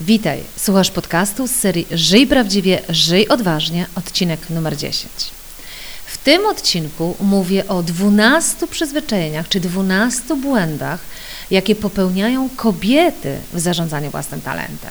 [0.00, 5.12] Witaj, słuchasz podcastu z serii Żyj prawdziwie, żyj odważnie, odcinek numer 10.
[6.06, 11.00] W tym odcinku mówię o 12 przyzwyczajeniach czy 12 błędach,
[11.50, 14.90] jakie popełniają kobiety w zarządzaniu własnym talentem.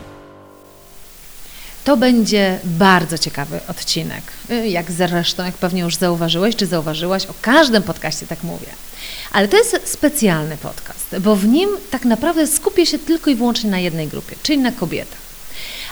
[1.83, 4.23] To będzie bardzo ciekawy odcinek.
[4.65, 8.67] Jak zresztą, jak pewnie już zauważyłeś, czy zauważyłaś, o każdym podcaście tak mówię.
[9.31, 13.69] Ale to jest specjalny podcast, bo w nim tak naprawdę skupię się tylko i wyłącznie
[13.69, 15.19] na jednej grupie, czyli na kobietach.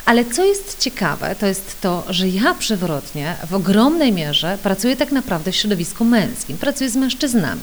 [0.05, 5.11] Ale co jest ciekawe, to jest to, że ja przewrotnie w ogromnej mierze pracuję tak
[5.11, 7.61] naprawdę w środowisku męskim, pracuję z mężczyznami.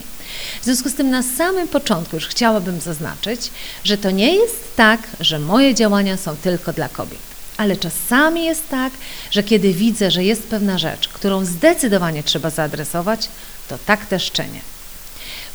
[0.60, 3.50] W związku z tym na samym początku już chciałabym zaznaczyć,
[3.84, 7.35] że to nie jest tak, że moje działania są tylko dla kobiet.
[7.56, 8.92] Ale czasami jest tak,
[9.30, 13.28] że kiedy widzę, że jest pewna rzecz, którą zdecydowanie trzeba zaadresować,
[13.68, 14.60] to tak też czynię.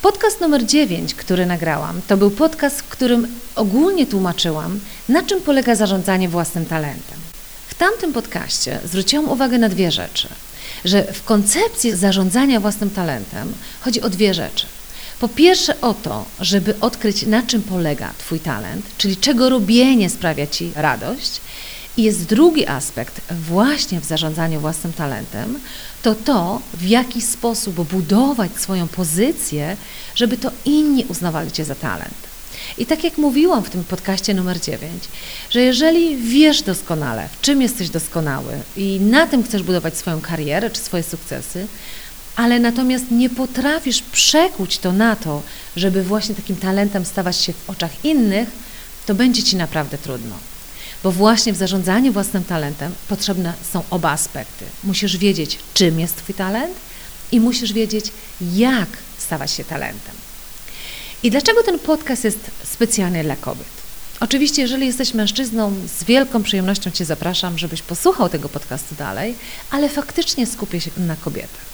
[0.02, 4.80] Podcast numer 9, który nagrałam, to był podcast, w którym ogólnie tłumaczyłam,
[5.10, 7.20] na czym polega zarządzanie własnym talentem.
[7.68, 10.28] W tamtym podcaście zwróciłam uwagę na dwie rzeczy.
[10.86, 14.66] Że w koncepcji zarządzania własnym talentem chodzi o dwie rzeczy.
[15.20, 20.48] Po pierwsze o to, żeby odkryć, na czym polega Twój talent, czyli czego robienie sprawia
[20.48, 21.42] Ci radość.
[21.98, 25.60] I jest drugi aspekt właśnie w zarządzaniu własnym talentem,
[26.02, 29.78] to to, w jaki sposób budować swoją pozycję,
[30.16, 32.32] żeby to inni uznawali Cię za talent.
[32.78, 35.04] I tak jak mówiłam w tym podcaście numer 9,
[35.50, 40.70] że jeżeli wiesz doskonale, w czym jesteś doskonały i na tym chcesz budować swoją karierę
[40.70, 41.68] czy swoje sukcesy,
[42.36, 45.42] ale natomiast nie potrafisz przekuć to na to,
[45.76, 48.50] żeby właśnie takim talentem stawać się w oczach innych,
[49.06, 50.51] to będzie Ci naprawdę trudno.
[51.04, 54.66] Bo właśnie w zarządzaniu własnym talentem potrzebne są oba aspekty.
[54.84, 56.76] Musisz wiedzieć, czym jest Twój talent
[57.32, 58.06] i musisz wiedzieć,
[58.54, 60.16] jak stawać się talentem.
[61.24, 63.68] I dlaczego ten podcast jest specjalny dla kobiet?
[64.20, 69.36] Oczywiście, jeżeli jesteś mężczyzną, z wielką przyjemnością Cię zapraszam, żebyś posłuchał tego podcastu dalej,
[69.72, 71.66] ale faktycznie skupię się na kobietach.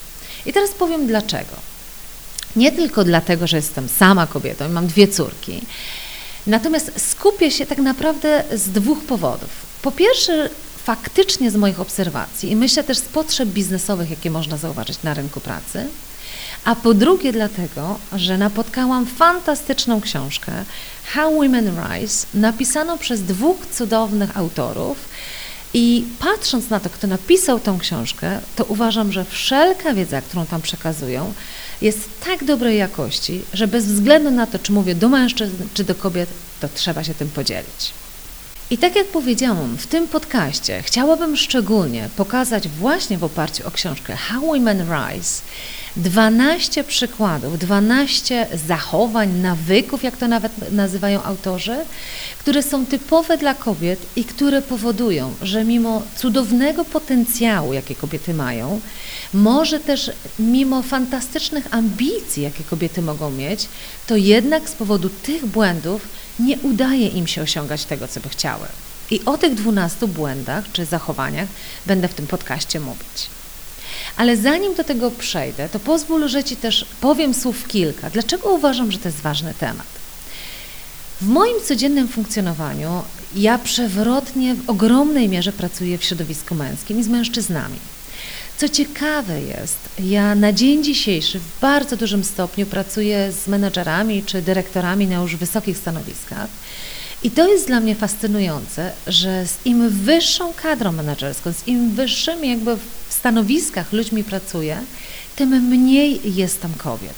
[0.45, 1.55] I teraz powiem dlaczego.
[2.55, 5.61] Nie tylko dlatego, że jestem sama kobietą i mam dwie córki,
[6.47, 9.49] Natomiast skupię się tak naprawdę z dwóch powodów.
[9.81, 10.49] Po pierwsze,
[10.83, 15.39] faktycznie z moich obserwacji i myślę też z potrzeb biznesowych, jakie można zauważyć na rynku
[15.39, 15.85] pracy.
[16.65, 20.51] A po drugie, dlatego, że napotkałam fantastyczną książkę
[21.05, 24.97] How Women Rise, napisaną przez dwóch cudownych autorów.
[25.73, 30.61] I patrząc na to, kto napisał tą książkę, to uważam, że wszelka wiedza, którą tam
[30.61, 31.33] przekazują,
[31.81, 35.95] jest tak dobrej jakości, że bez względu na to, czy mówię do mężczyzn, czy do
[35.95, 36.29] kobiet,
[36.59, 37.93] to trzeba się tym podzielić.
[38.69, 44.15] I tak jak powiedziałam, w tym podcaście chciałabym szczególnie pokazać właśnie w oparciu o książkę
[44.15, 45.41] How Women Rise
[45.97, 51.75] 12 przykładów, 12 zachowań, nawyków, jak to nawet nazywają autorzy,
[52.39, 58.81] które są typowe dla kobiet i które powodują, że mimo cudownego potencjału, jakie kobiety mają,
[59.33, 63.67] może też mimo fantastycznych ambicji, jakie kobiety mogą mieć,
[64.07, 66.07] to jednak z powodu tych błędów
[66.39, 68.67] nie udaje im się osiągać tego, co by chciały.
[69.11, 71.47] I o tych 12 błędach czy zachowaniach
[71.85, 73.36] będę w tym podcaście mówić.
[74.17, 78.09] Ale zanim do tego przejdę, to pozwól, że Ci też powiem słów kilka.
[78.09, 79.88] Dlaczego uważam, że to jest ważny temat?
[81.21, 83.03] W moim codziennym funkcjonowaniu
[83.36, 87.80] ja przewrotnie w ogromnej mierze pracuję w środowisku męskim i z mężczyznami.
[88.57, 94.41] Co ciekawe jest, ja na dzień dzisiejszy w bardzo dużym stopniu pracuję z menedżerami czy
[94.41, 96.47] dyrektorami na już wysokich stanowiskach.
[97.24, 102.50] I to jest dla mnie fascynujące, że z im wyższą kadrą menedżerską, z im wyższymi
[102.50, 102.77] jakby
[103.17, 104.77] stanowiskach ludźmi pracuję,
[105.35, 107.13] tym mniej jest tam kobiet.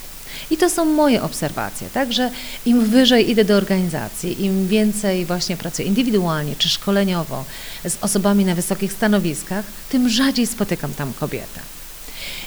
[0.52, 2.32] I to są moje obserwacje, także
[2.66, 7.46] im wyżej idę do organizacji, im więcej właśnie pracuję indywidualnie czy szkoleniowo
[7.86, 11.60] z osobami na wysokich stanowiskach, tym rzadziej spotykam tam kobietę.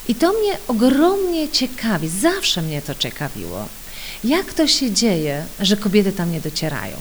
[0.08, 3.69] I to mnie ogromnie ciekawi, zawsze mnie to ciekawiło.
[4.25, 6.96] Jak to się dzieje, że kobiety tam nie docierają?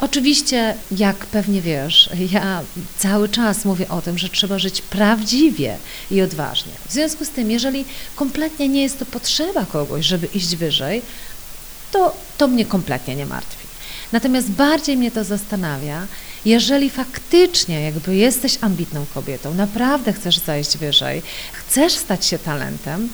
[0.00, 2.62] Oczywiście, jak pewnie wiesz, ja
[2.98, 5.76] cały czas mówię o tym, że trzeba żyć prawdziwie
[6.10, 6.72] i odważnie.
[6.88, 7.84] W związku z tym, jeżeli
[8.16, 11.02] kompletnie nie jest to potrzeba kogoś, żeby iść wyżej,
[11.92, 13.66] to to mnie kompletnie nie martwi.
[14.12, 16.06] Natomiast bardziej mnie to zastanawia,
[16.44, 21.22] jeżeli faktycznie jakby jesteś ambitną kobietą, naprawdę chcesz zajść wyżej,
[21.52, 23.08] chcesz stać się talentem,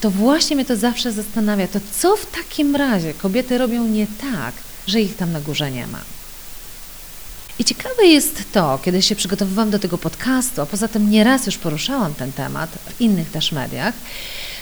[0.00, 4.54] to właśnie mnie to zawsze zastanawia, to co w takim razie kobiety robią nie tak,
[4.90, 6.00] że ich tam na górze nie ma.
[7.58, 11.58] I ciekawe jest to, kiedy się przygotowywałam do tego podcastu, a poza tym nieraz już
[11.58, 13.94] poruszałam ten temat w innych też mediach,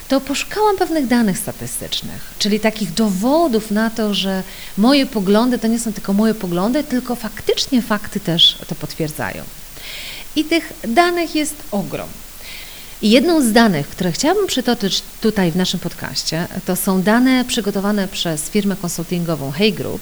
[0.08, 4.42] to poszukałam pewnych danych statystycznych, czyli takich dowodów na to, że
[4.78, 9.44] moje poglądy to nie są tylko moje poglądy, tylko faktycznie fakty też to potwierdzają.
[10.36, 12.08] I tych danych jest ogrom.
[13.02, 18.08] I jedną z danych, które chciałabym przytoczyć tutaj w naszym podcaście, to są dane przygotowane
[18.08, 20.00] przez firmę konsultingową Hey Group,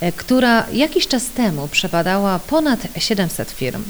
[0.00, 3.84] e, która jakiś czas temu przebadała ponad 700 firm,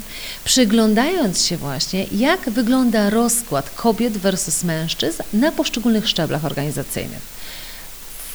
[0.44, 7.41] przyglądając się właśnie, jak wygląda rozkład kobiet versus mężczyzn na poszczególnych szczeblach organizacyjnych.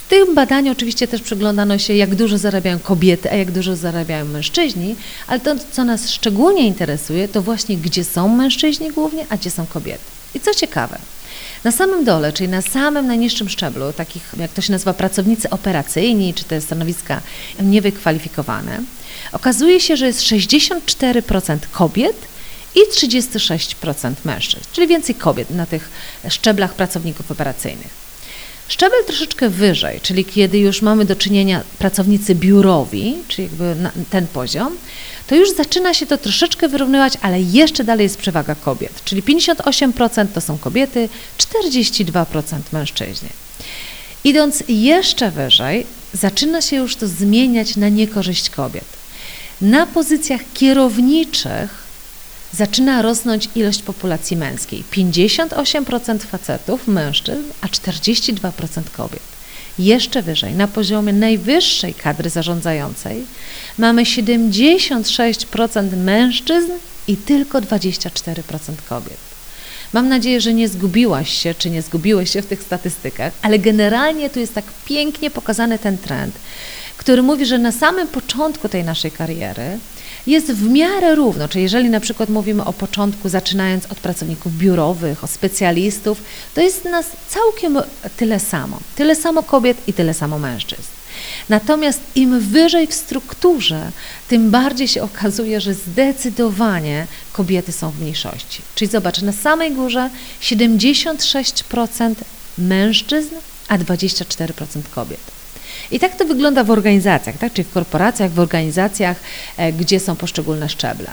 [0.06, 4.24] W tym badaniu oczywiście też przyglądano się, jak dużo zarabiają kobiety, a jak dużo zarabiają
[4.24, 9.50] mężczyźni, ale to, co nas szczególnie interesuje, to właśnie gdzie są mężczyźni głównie, a gdzie
[9.50, 10.04] są kobiety.
[10.34, 10.98] I co ciekawe,
[11.64, 16.34] na samym dole, czyli na samym najniższym szczeblu, takich jak to się nazywa pracownicy operacyjni,
[16.34, 17.20] czy te stanowiska
[17.60, 18.80] niewykwalifikowane,
[19.32, 22.16] okazuje się, że jest 64% kobiet
[22.74, 25.88] i 36% mężczyzn, czyli więcej kobiet na tych
[26.28, 28.05] szczeblach pracowników operacyjnych.
[28.68, 33.76] Szczebel troszeczkę wyżej, czyli kiedy już mamy do czynienia pracownicy biurowi, czyli jakby
[34.10, 34.76] ten poziom,
[35.26, 40.26] to już zaczyna się to troszeczkę wyrównywać, ale jeszcze dalej jest przewaga kobiet, czyli 58%
[40.34, 41.08] to są kobiety,
[41.38, 42.24] 42%
[42.72, 43.28] mężczyźni.
[44.24, 48.84] Idąc jeszcze wyżej, zaczyna się już to zmieniać na niekorzyść kobiet.
[49.60, 51.85] Na pozycjach kierowniczych
[52.56, 54.84] zaczyna rosnąć ilość populacji męskiej.
[54.92, 59.22] 58% facetów, mężczyzn, a 42% kobiet.
[59.78, 63.24] Jeszcze wyżej, na poziomie najwyższej kadry zarządzającej,
[63.78, 66.70] mamy 76% mężczyzn
[67.08, 68.40] i tylko 24%
[68.88, 69.16] kobiet.
[69.92, 74.30] Mam nadzieję, że nie zgubiłaś się, czy nie zgubiłeś się w tych statystykach, ale generalnie
[74.30, 76.34] tu jest tak pięknie pokazany ten trend,
[76.96, 79.78] który mówi, że na samym początku tej naszej kariery
[80.26, 85.24] jest w miarę równo, czyli jeżeli na przykład mówimy o początku, zaczynając od pracowników biurowych,
[85.24, 86.22] o specjalistów,
[86.54, 87.78] to jest nas całkiem
[88.16, 88.80] tyle samo.
[88.96, 90.96] Tyle samo kobiet i tyle samo mężczyzn.
[91.48, 93.90] Natomiast im wyżej w strukturze,
[94.28, 98.62] tym bardziej się okazuje, że zdecydowanie kobiety są w mniejszości.
[98.74, 100.10] Czyli zobacz, na samej górze
[100.42, 102.14] 76%
[102.58, 103.34] mężczyzn,
[103.68, 105.35] a 24% kobiet.
[105.90, 107.52] I tak to wygląda w organizacjach, tak?
[107.52, 109.16] czyli w korporacjach, w organizacjach,
[109.56, 111.10] e, gdzie są poszczególne szczeble.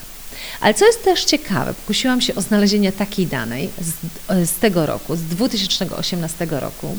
[0.62, 3.92] Ale co jest też ciekawe, pokusiłam się o znalezienie takiej danej z,
[4.32, 6.98] e, z, tego roku, z 2018 roku.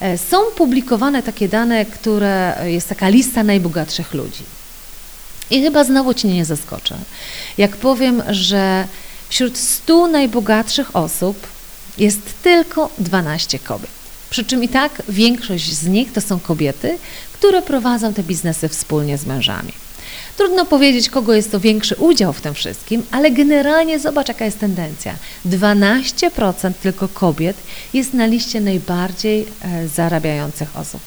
[0.00, 4.42] E, są publikowane takie dane, które jest taka lista najbogatszych ludzi.
[5.50, 6.96] I chyba znowu Cię nie zaskoczę,
[7.58, 8.86] jak powiem, że
[9.28, 11.46] wśród 100 najbogatszych osób
[11.98, 14.03] jest tylko 12 kobiet.
[14.34, 16.98] Przy czym i tak większość z nich to są kobiety,
[17.32, 19.72] które prowadzą te biznesy wspólnie z mężami.
[20.36, 24.58] Trudno powiedzieć, kogo jest to większy udział w tym wszystkim, ale generalnie zobacz, jaka jest
[24.58, 25.16] tendencja.
[25.46, 27.56] 12% tylko kobiet
[27.92, 31.00] jest na liście najbardziej e, zarabiających osób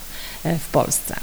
[0.44, 1.16] e, w Polsce.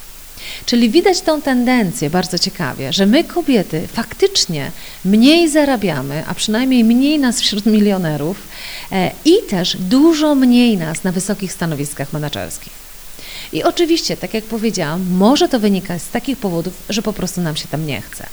[0.67, 4.71] Czyli widać tą tendencję bardzo ciekawie, że my kobiety faktycznie
[5.05, 8.37] mniej zarabiamy, a przynajmniej mniej nas wśród milionerów
[8.93, 12.73] e, i też dużo mniej nas na wysokich stanowiskach menedżerskich.
[13.53, 17.57] I oczywiście, tak jak powiedziałam, może to wynikać z takich powodów, że po prostu nam
[17.57, 18.27] się tam nie chce.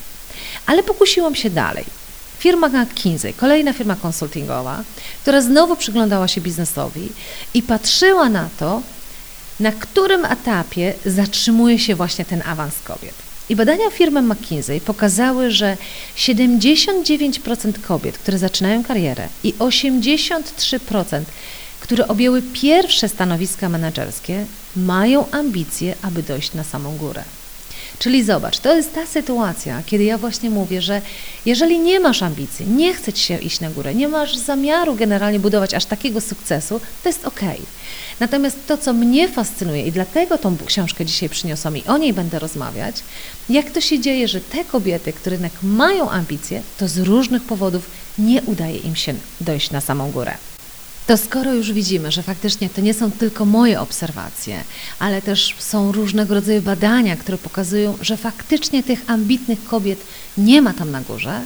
[0.65, 1.85] Ale pokusiłam się dalej.
[2.39, 4.83] Firma McKinsey, kolejna firma konsultingowa,
[5.21, 7.09] która znowu przyglądała się biznesowi
[7.53, 8.81] i patrzyła na to,
[9.61, 13.13] na którym etapie zatrzymuje się właśnie ten awans kobiet.
[13.49, 15.77] I badania firmy McKinsey pokazały, że
[16.17, 21.21] 79% kobiet, które zaczynają karierę i 83%,
[21.79, 27.23] które objęły pierwsze stanowiska menedżerskie, mają ambicje, aby dojść na samą górę.
[27.99, 31.01] Czyli zobacz, to jest ta sytuacja, kiedy ja właśnie mówię, że
[31.45, 35.39] jeżeli nie masz ambicji, nie chce ci się iść na górę, nie masz zamiaru generalnie
[35.39, 37.41] budować aż takiego sukcesu, to jest ok.
[38.19, 42.39] Natomiast to, co mnie fascynuje i dlatego tą książkę dzisiaj przyniosłam i o niej będę
[42.39, 42.95] rozmawiać,
[43.49, 48.41] jak to się dzieje, że te kobiety, które mają ambicje, to z różnych powodów nie
[48.41, 50.50] udaje im się dojść na samą górę.
[51.11, 54.63] To skoro już widzimy, że faktycznie to nie są tylko moje obserwacje,
[54.99, 59.99] ale też są różnego rodzaju badania, które pokazują, że faktycznie tych ambitnych kobiet
[60.37, 61.41] nie ma tam na górze,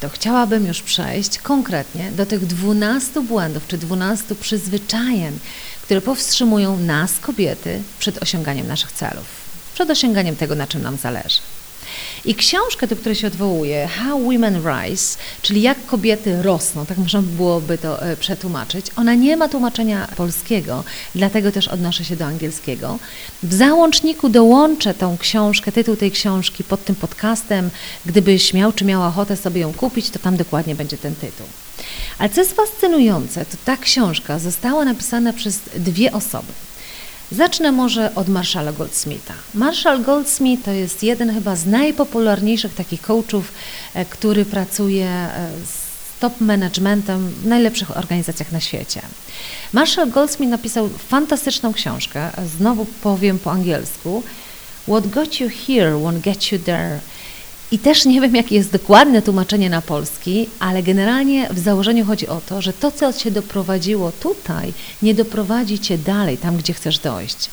[0.00, 5.38] to chciałabym już przejść konkretnie do tych 12 błędów czy 12 przyzwyczajeń,
[5.82, 9.24] które powstrzymują nas, kobiety, przed osiąganiem naszych celów,
[9.74, 11.38] przed osiąganiem tego, na czym nam zależy.
[12.24, 17.22] I książkę, do której się odwołuje, How Women Rise, czyli jak kobiety rosną, tak można
[17.22, 18.86] byłoby to e, przetłumaczyć.
[18.96, 22.98] Ona nie ma tłumaczenia polskiego, dlatego też odnoszę się do angielskiego.
[23.42, 27.70] W załączniku dołączę tą książkę, tytuł tej książki pod tym podcastem.
[28.06, 31.46] Gdybyś miał czy miała ochotę sobie ją kupić, to tam dokładnie będzie ten tytuł.
[32.18, 36.52] Ale co jest fascynujące, to ta książka została napisana przez dwie osoby.
[37.32, 39.34] Zacznę może od Marshalla Goldsmitha.
[39.54, 43.52] Marshall Goldsmith to jest jeden chyba z najpopularniejszych takich coachów,
[43.94, 49.02] e, który pracuje e, z top managementem w najlepszych organizacjach na świecie.
[49.72, 54.22] Marshall Goldsmith napisał fantastyczną książkę, znowu powiem po angielsku.
[54.88, 57.00] What got you here won't get you there.
[57.72, 62.28] I też nie wiem, jakie jest dokładne tłumaczenie na polski, ale generalnie w założeniu chodzi
[62.28, 64.72] o to, że to, co cię doprowadziło tutaj,
[65.02, 67.50] nie doprowadzi cię dalej, tam, gdzie chcesz dojść.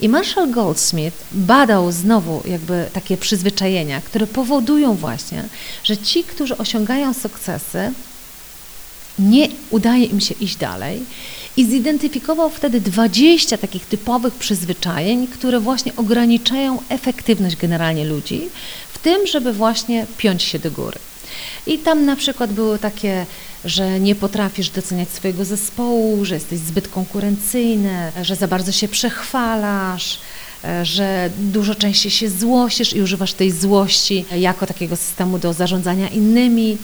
[0.00, 5.44] I Marshall Goldsmith badał znowu jakby takie przyzwyczajenia, które powodują właśnie,
[5.84, 7.92] że ci, którzy osiągają sukcesy,
[9.18, 11.02] nie udaje im się iść dalej
[11.60, 18.48] i zidentyfikował wtedy 20 takich typowych przyzwyczajeń, które właśnie ograniczają efektywność generalnie ludzi
[18.92, 20.98] w tym, żeby właśnie piąć się do góry.
[21.66, 23.26] I tam na przykład były takie,
[23.64, 30.18] że nie potrafisz doceniać swojego zespołu, że jesteś zbyt konkurencyjny, że za bardzo się przechwalasz,
[30.82, 36.78] że dużo częściej się złościsz i używasz tej złości jako takiego systemu do zarządzania innymi.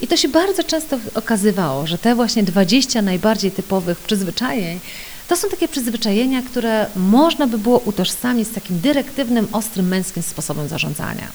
[0.00, 4.80] I to się bardzo często okazywało, że te właśnie 20 najbardziej typowych przyzwyczajeń
[5.28, 10.68] to są takie przyzwyczajenia, które można by było utożsamić z takim dyrektywnym, ostrym męskim sposobem
[10.68, 11.28] zarządzania.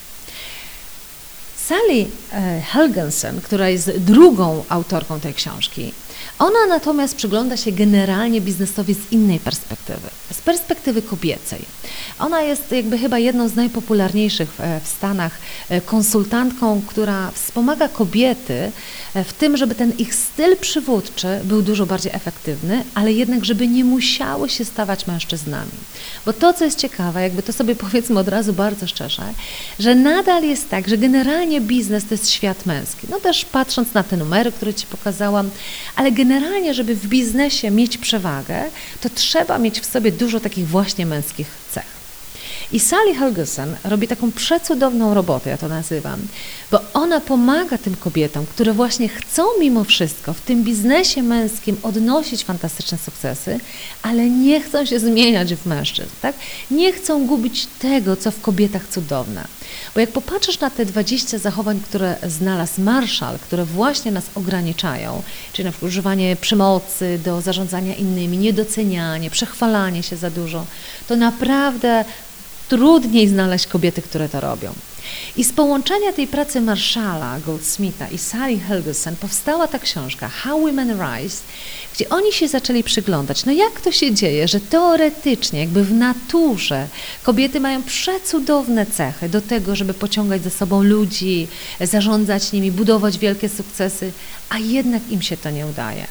[1.65, 5.93] Sally e, Helgensen, która jest drugą autorką tej książki,
[6.39, 11.59] ona natomiast przygląda się generalnie biznesowi z innej perspektywy, z perspektywy kobiecej.
[12.19, 14.49] Ona jest jakby chyba jedną z najpopularniejszych
[14.83, 18.71] w Stanach e, konsultantką, która wspomaga kobiety e,
[19.15, 23.85] w tym, żeby ten ich styl przywódczy był dużo bardziej efektywny, ale jednak, żeby nie
[23.85, 25.71] musiały się stawać mężczyznami.
[26.25, 29.23] Bo to, co jest ciekawe, jakby to sobie powiedzmy od razu bardzo szczerze,
[29.79, 33.07] że nadal jest tak, że generalnie biznes to jest świat męski.
[33.09, 35.49] No też patrząc na te numery, które Ci pokazałam,
[35.95, 38.63] ale generalnie, żeby w biznesie mieć przewagę,
[39.01, 41.88] to trzeba mieć w sobie dużo takich właśnie męskich cech.
[42.71, 46.19] I Sally Helgesen robi taką przecudowną robotę, ja to nazywam,
[46.71, 52.43] bo ona pomaga tym kobietom, które właśnie chcą mimo wszystko w tym biznesie męskim odnosić
[52.43, 53.59] fantastyczne sukcesy,
[54.01, 56.35] ale nie chcą się zmieniać w mężczyzn, tak?
[56.71, 59.47] Nie chcą gubić tego, co w kobietach cudowne.
[59.93, 65.23] Bo jak popatrzysz na te 20 zachowań, które znalazł Marshall, które właśnie nas ograniczają,
[65.53, 70.65] czyli na przykład używanie przemocy do zarządzania innymi, niedocenianie, przechwalanie się za dużo,
[71.07, 72.05] to naprawdę
[72.69, 74.73] trudniej znaleźć kobiety, które to robią.
[75.37, 80.89] I z połączenia tej pracy Marszala Goldsmitha i Sally Helgeson powstała ta książka How Women
[80.89, 81.43] Rise,
[81.93, 86.87] gdzie oni się zaczęli przyglądać, no jak to się dzieje, że teoretycznie, jakby w naturze
[87.23, 91.47] kobiety mają przecudowne cechy do tego, żeby pociągać ze sobą ludzi,
[91.81, 94.11] zarządzać nimi, budować wielkie sukcesy,
[94.49, 96.07] a jednak im się to nie udaje.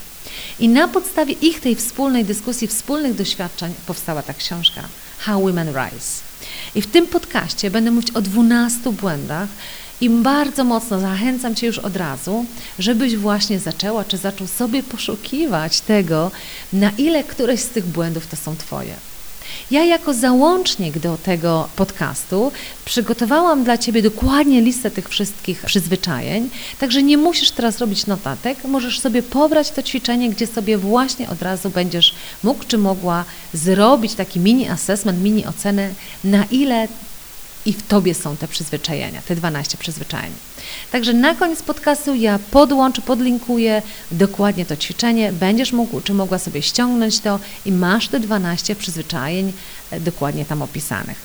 [0.61, 4.83] I na podstawie ich tej wspólnej dyskusji, wspólnych doświadczeń powstała ta książka
[5.19, 6.28] How Women Rise.
[6.75, 9.49] I w tym podcaście będę mówić o 12 błędach
[10.01, 12.45] i bardzo mocno zachęcam Cię już od razu,
[12.79, 16.31] żebyś właśnie zaczęła czy zaczął sobie poszukiwać tego,
[16.73, 18.95] na ile któreś z tych błędów to są Twoje.
[19.71, 22.52] Ja jako załącznik do tego podcastu
[22.85, 29.00] przygotowałam dla Ciebie dokładnie listę tych wszystkich przyzwyczajeń, także nie musisz teraz robić notatek, możesz
[29.00, 33.25] sobie pobrać to ćwiczenie, gdzie sobie właśnie od razu będziesz mógł czy mogła
[33.55, 35.90] zrobić taki mini assessment, mini ocenę,
[36.25, 36.88] na ile
[37.69, 40.33] i w Tobie są te przyzwyczajenia, te 12 przyzwyczajeń.
[40.93, 46.63] Także na koniec podcastu ja podłączę, podlinkuję dokładnie to ćwiczenie, będziesz mógł czy mogła sobie
[46.63, 49.53] ściągnąć to i masz te 12 przyzwyczajeń
[49.91, 51.19] e, dokładnie tam opisanych.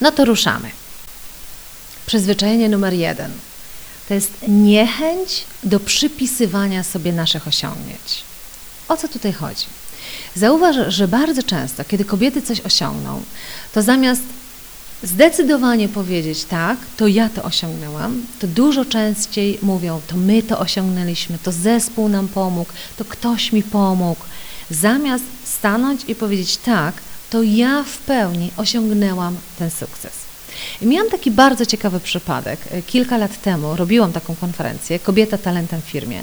[0.00, 0.70] No to ruszamy.
[2.06, 3.30] Przyzwyczajenie numer jeden
[4.08, 8.24] to jest niechęć do przypisywania sobie naszych osiągnięć.
[8.88, 9.66] O co tutaj chodzi?
[10.34, 13.22] Zauważ, że bardzo często, kiedy kobiety coś osiągną,
[13.74, 14.22] to zamiast
[15.06, 21.38] zdecydowanie powiedzieć tak, to ja to osiągnęłam, to dużo częściej mówią, to my to osiągnęliśmy,
[21.38, 24.24] to zespół nam pomógł, to ktoś mi pomógł,
[24.70, 26.94] zamiast stanąć i powiedzieć tak,
[27.30, 30.25] to ja w pełni osiągnęłam ten sukces.
[30.82, 32.60] I miałam taki bardzo ciekawy przypadek.
[32.86, 36.22] Kilka lat temu robiłam taką konferencję Kobieta talentem w firmie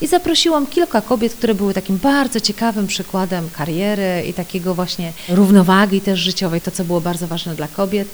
[0.00, 6.00] i zaprosiłam kilka kobiet, które były takim bardzo ciekawym przykładem kariery i takiego właśnie równowagi
[6.00, 8.08] też życiowej, to co było bardzo ważne dla kobiet.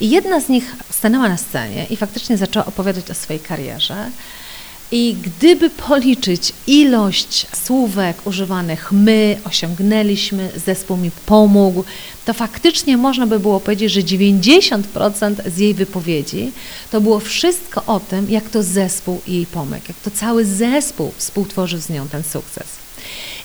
[0.00, 4.10] I jedna z nich stanęła na scenie i faktycznie zaczęła opowiadać o swojej karierze.
[4.92, 11.84] I gdyby policzyć ilość słówek używanych my osiągnęliśmy, zespół mi pomógł,
[12.24, 16.52] to faktycznie można by było powiedzieć, że 90% z jej wypowiedzi
[16.90, 21.80] to było wszystko o tym, jak to zespół jej pomógł, jak to cały zespół współtworzył
[21.80, 22.83] z nią ten sukces.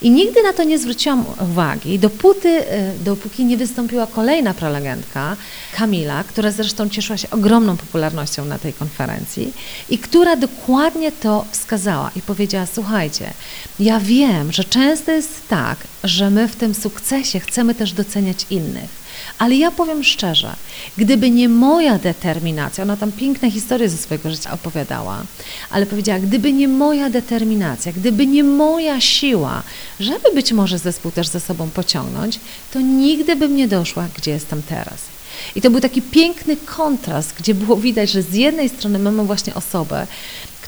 [0.02, 5.36] I nigdy na to nie zwróciłam uwagi, dopóty, e, dopóki nie wystąpiła kolejna prelegentka,
[5.76, 9.54] Kamila, która zresztą cieszyła się ogromną popularnością na tej konferencji
[9.90, 13.34] i która dokładnie to wskazała i powiedziała: Słuchajcie,
[13.80, 19.09] ja wiem, że często jest tak, że my w tym sukcesie chcemy też doceniać innych.
[19.38, 20.56] Ale ja powiem szczerze,
[20.98, 25.24] gdyby nie moja determinacja, ona tam piękne historie ze swojego życia opowiadała,
[25.70, 29.64] ale powiedziała, gdyby nie moja determinacja, gdyby nie moja siła,
[30.00, 32.40] żeby być może zespół też ze sobą pociągnąć,
[32.74, 35.00] to nigdy bym nie doszła, gdzie jestem teraz.
[35.56, 39.54] I to był taki piękny kontrast, gdzie było widać, że z jednej strony mamy właśnie
[39.54, 40.08] osobę,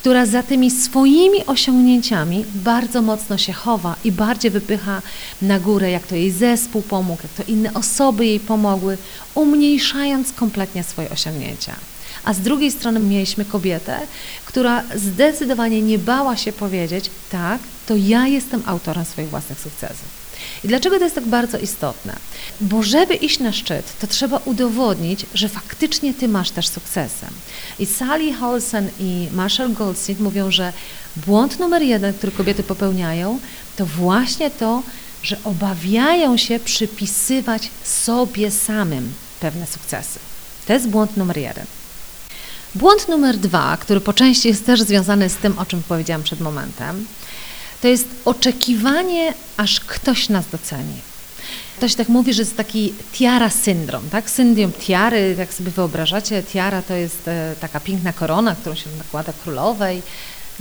[0.02, 5.02] która za tymi swoimi osiągnięciami bardzo mocno się chowa i bardziej wypycha
[5.42, 8.98] na górę, jak to jej zespół pomógł, jak to inne osoby jej pomogły,
[9.34, 11.74] umniejszając kompletnie swoje osiągnięcia.
[12.24, 14.00] A z drugiej strony mieliśmy kobietę,
[14.44, 20.21] która zdecydowanie nie bała się powiedzieć: tak, to ja jestem autorem swoich własnych sukcesów.
[20.64, 22.16] I dlaczego to jest tak bardzo istotne?
[22.60, 27.30] Bo żeby iść na szczyt, to trzeba udowodnić, że faktycznie ty masz też sukcesem.
[27.78, 30.72] I Sally Holson i Marshall Goldsmith mówią, że
[31.16, 33.38] błąd numer jeden, który kobiety popełniają,
[33.76, 34.82] to właśnie to,
[35.22, 40.18] że obawiają się przypisywać sobie samym pewne sukcesy.
[40.66, 41.66] To jest błąd numer jeden.
[42.74, 46.40] Błąd numer dwa, który po części jest też związany z tym, o czym powiedziałam przed
[46.40, 47.06] momentem,
[47.82, 50.94] to jest oczekiwanie, aż ktoś nas doceni.
[51.76, 54.30] Ktoś tak mówi, że jest taki tiara syndrom, tak?
[54.30, 59.32] Syndrom tiary, jak sobie wyobrażacie, tiara to jest e, taka piękna korona, którą się nakłada
[59.42, 60.02] królowej,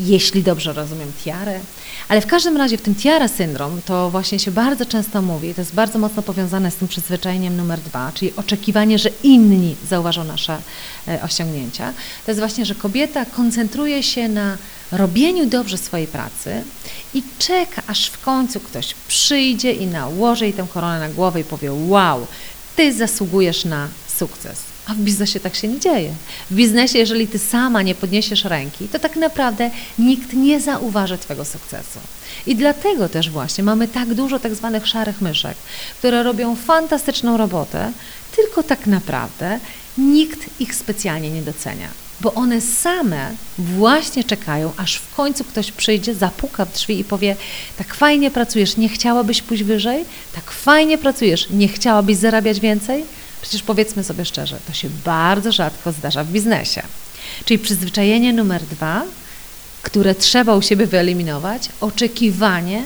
[0.05, 1.59] jeśli dobrze rozumiem tiarę.
[2.07, 5.61] Ale w każdym razie w tym tiara syndrom to właśnie się bardzo często mówi, to
[5.61, 10.57] jest bardzo mocno powiązane z tym przyzwyczajeniem numer dwa, czyli oczekiwanie, że inni zauważą nasze
[11.07, 11.93] e, osiągnięcia.
[12.25, 14.57] To jest właśnie, że kobieta koncentruje się na
[14.91, 16.63] robieniu dobrze swojej pracy
[17.13, 21.43] i czeka, aż w końcu ktoś przyjdzie i nałoży jej tę koronę na głowę i
[21.43, 22.27] powie wow,
[22.75, 23.87] ty zasługujesz na
[24.17, 24.70] sukces.
[24.87, 26.13] A w biznesie tak się nie dzieje.
[26.51, 31.45] W biznesie, jeżeli ty sama nie podniesiesz ręki, to tak naprawdę nikt nie zauważy twojego
[31.45, 31.99] sukcesu.
[32.47, 35.57] I dlatego też właśnie mamy tak dużo tak zwanych szarych myszek,
[35.99, 37.91] które robią fantastyczną robotę,
[38.35, 39.59] tylko tak naprawdę
[39.97, 41.87] nikt ich specjalnie nie docenia.
[42.21, 47.35] Bo one same właśnie czekają, aż w końcu ktoś przyjdzie, zapuka w drzwi i powie:
[47.77, 50.05] Tak fajnie pracujesz, nie chciałabyś pójść wyżej?
[50.35, 53.03] Tak fajnie pracujesz, nie chciałabyś zarabiać więcej?
[53.41, 56.81] Przecież powiedzmy sobie szczerze, to się bardzo rzadko zdarza w biznesie.
[57.45, 59.03] Czyli przyzwyczajenie numer dwa,
[59.81, 62.83] które trzeba u siebie wyeliminować, oczekiwanie,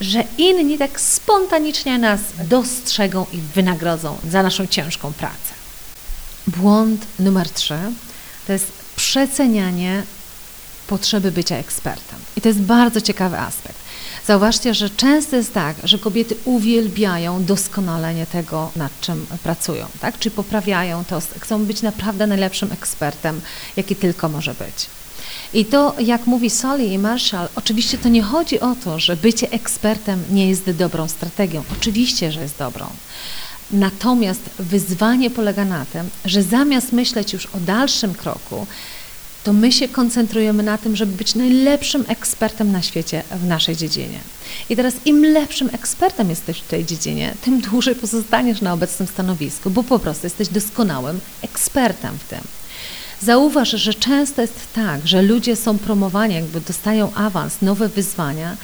[0.00, 5.54] że inni tak spontanicznie nas dostrzegą i wynagrodzą za naszą ciężką pracę.
[6.46, 7.78] Błąd numer trzy
[8.46, 10.02] to jest przecenianie
[10.86, 12.18] potrzeby bycia ekspertem.
[12.36, 13.78] I to jest bardzo ciekawy aspekt.
[14.26, 20.18] Zauważcie, że często jest tak, że kobiety uwielbiają doskonalenie tego, nad czym pracują, tak?
[20.18, 23.40] Czy poprawiają to, chcą być naprawdę najlepszym ekspertem,
[23.76, 24.86] jaki tylko może być.
[25.52, 29.50] I to, jak mówi Soli i Marshall, oczywiście to nie chodzi o to, że bycie
[29.50, 31.62] ekspertem nie jest dobrą strategią.
[31.72, 32.86] Oczywiście, że jest dobrą.
[33.70, 38.66] Natomiast wyzwanie polega na tym, że zamiast myśleć już o dalszym kroku,
[39.44, 44.18] to my się koncentrujemy na tym, żeby być najlepszym ekspertem na świecie w naszej dziedzinie.
[44.70, 49.70] I teraz im lepszym ekspertem jesteś w tej dziedzinie, tym dłużej pozostaniesz na obecnym stanowisku,
[49.70, 52.40] bo po prostu jesteś doskonałym ekspertem w tym.
[53.22, 58.56] Zauważ, że często jest tak, że ludzie są promowani, jakby dostają awans, nowe wyzwania,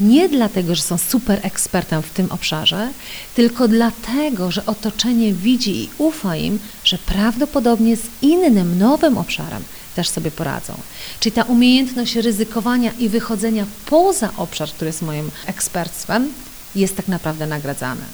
[0.00, 2.88] nie dlatego, że są super ekspertem w tym obszarze,
[3.34, 9.62] tylko dlatego, że otoczenie widzi i ufa im, że prawdopodobnie z innym, nowym obszarem
[9.98, 10.74] też sobie poradzą.
[11.20, 16.32] Czyli ta umiejętność ryzykowania i wychodzenia poza obszar, który jest moim ekspertstwem,
[16.74, 18.04] jest tak naprawdę nagradzana.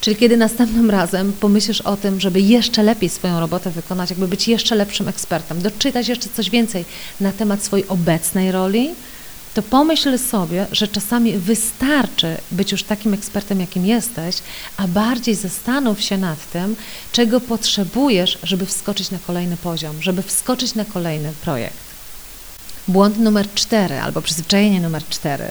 [0.00, 4.48] Czyli kiedy następnym razem pomyślisz o tym, żeby jeszcze lepiej swoją robotę wykonać, jakby być
[4.48, 6.84] jeszcze lepszym ekspertem, doczytać jeszcze coś więcej
[7.20, 8.90] na temat swojej obecnej roli,
[9.54, 14.36] to pomyśl sobie, że czasami wystarczy być już takim ekspertem, jakim jesteś,
[14.76, 16.76] a bardziej zastanów się nad tym,
[17.12, 21.92] czego potrzebujesz, żeby wskoczyć na kolejny poziom, żeby wskoczyć na kolejny projekt.
[22.88, 25.50] Błąd numer cztery albo przyzwyczajenie numer cztery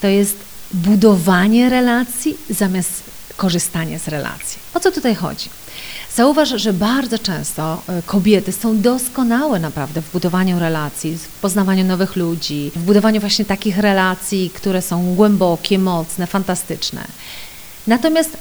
[0.00, 0.36] to jest
[0.72, 3.02] budowanie relacji zamiast
[3.36, 4.58] korzystanie z relacji.
[4.74, 5.48] O co tutaj chodzi?
[6.16, 12.16] Zauważ, że bardzo często e, kobiety są doskonałe naprawdę w budowaniu relacji, w poznawaniu nowych
[12.16, 17.04] ludzi, w budowaniu właśnie takich relacji, które są głębokie, mocne, fantastyczne.
[17.86, 18.36] Natomiast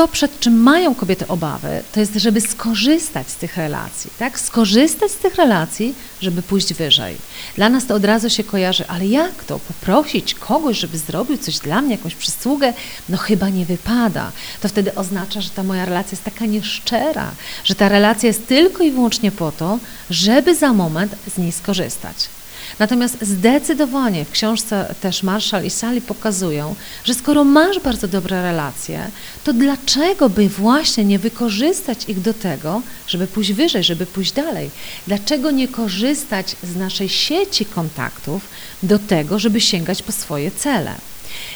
[0.00, 4.40] to, przed czym mają kobiety obawy, to jest, żeby skorzystać z tych relacji, tak?
[4.40, 7.16] Skorzystać z tych relacji, żeby pójść wyżej.
[7.56, 9.58] Dla nas to od razu się kojarzy, ale jak to?
[9.58, 12.72] Poprosić kogoś, żeby zrobił coś dla mnie, jakąś przysługę?
[13.08, 14.32] No chyba nie wypada.
[14.60, 17.30] To wtedy oznacza, że ta moja relacja jest taka nieszczera,
[17.64, 19.78] że ta relacja jest tylko i wyłącznie po to,
[20.10, 22.39] żeby za moment z niej skorzystać.
[22.80, 29.10] Natomiast zdecydowanie w książce też Marshall i Sally pokazują, że skoro masz bardzo dobre relacje,
[29.44, 34.70] to dlaczego by właśnie nie wykorzystać ich do tego, żeby pójść wyżej, żeby pójść dalej?
[35.06, 38.48] Dlaczego nie korzystać z naszej sieci kontaktów
[38.82, 40.94] do tego, żeby sięgać po swoje cele?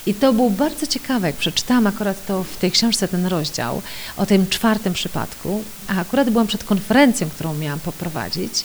[0.06, 3.82] I to było bardzo ciekawe, jak przeczytałam akurat to w tej książce ten rozdział
[4.16, 8.64] o tym czwartym przypadku, a akurat byłam przed konferencją, którą miałam poprowadzić,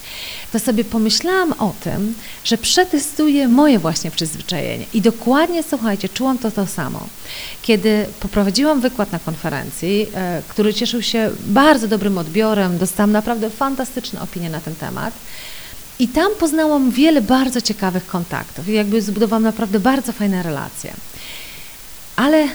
[0.51, 4.85] to sobie pomyślałam o tym, że przetestuję moje właśnie przyzwyczajenie.
[4.93, 7.07] I dokładnie, słuchajcie, czułam to to samo.
[7.61, 14.21] Kiedy poprowadziłam wykład na konferencji, e, który cieszył się bardzo dobrym odbiorem, dostałam naprawdę fantastyczne
[14.21, 15.13] opinie na ten temat,
[15.99, 20.93] i tam poznałam wiele bardzo ciekawych kontaktów i jakby zbudowałam naprawdę bardzo fajne relacje.
[22.15, 22.47] Ale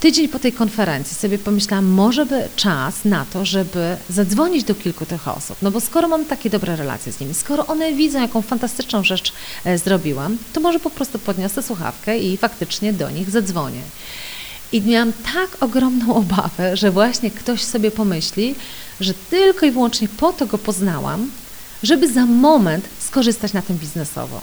[0.00, 5.06] tydzień po tej konferencji sobie pomyślałam, może by czas na to, żeby zadzwonić do kilku
[5.06, 5.56] tych osób.
[5.62, 9.32] No bo skoro mam takie dobre relacje z nimi, skoro one widzą, jaką fantastyczną rzecz
[9.64, 13.82] e, zrobiłam, to może po prostu podniosę słuchawkę i faktycznie do nich zadzwonię.
[14.72, 18.54] I miałam tak ogromną obawę, że właśnie ktoś sobie pomyśli,
[19.00, 21.30] że tylko i wyłącznie po to go poznałam,
[21.82, 24.40] żeby za moment skorzystać na tym biznesowo.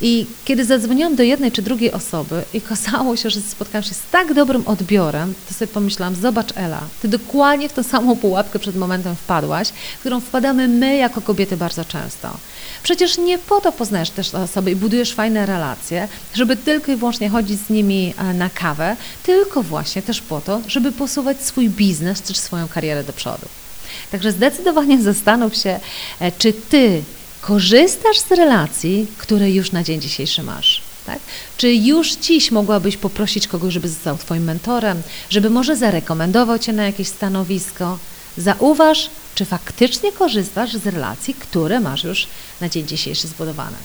[0.00, 4.02] I kiedy zadzwoniłam do jednej czy drugiej osoby i okazało się, że spotkałam się z
[4.10, 8.76] tak dobrym odbiorem, to sobie pomyślałam, zobacz Ela, ty dokładnie w tę samą pułapkę przed
[8.76, 9.68] momentem wpadłaś,
[10.00, 12.36] którą wpadamy my jako kobiety bardzo często.
[12.82, 16.96] Przecież nie po to poznajesz też te osoby i budujesz fajne relacje, żeby tylko i
[16.96, 21.70] wyłącznie chodzić z nimi e, na kawę, tylko właśnie też po to, żeby posuwać swój
[21.70, 23.46] biznes czy swoją karierę do przodu.
[24.12, 25.80] Także zdecydowanie zastanów się,
[26.20, 27.02] e, czy ty
[27.40, 30.82] korzystasz z relacji, które już na dzień dzisiejszy masz.
[31.06, 31.18] Tak?
[31.56, 36.84] Czy już dziś mogłabyś poprosić kogoś, żeby został Twoim mentorem, żeby może zarekomendował Cię na
[36.84, 37.98] jakieś stanowisko?
[38.38, 42.26] Zauważ, czy faktycznie korzystasz z relacji, które masz już
[42.60, 43.76] na dzień dzisiejszy zbudowane.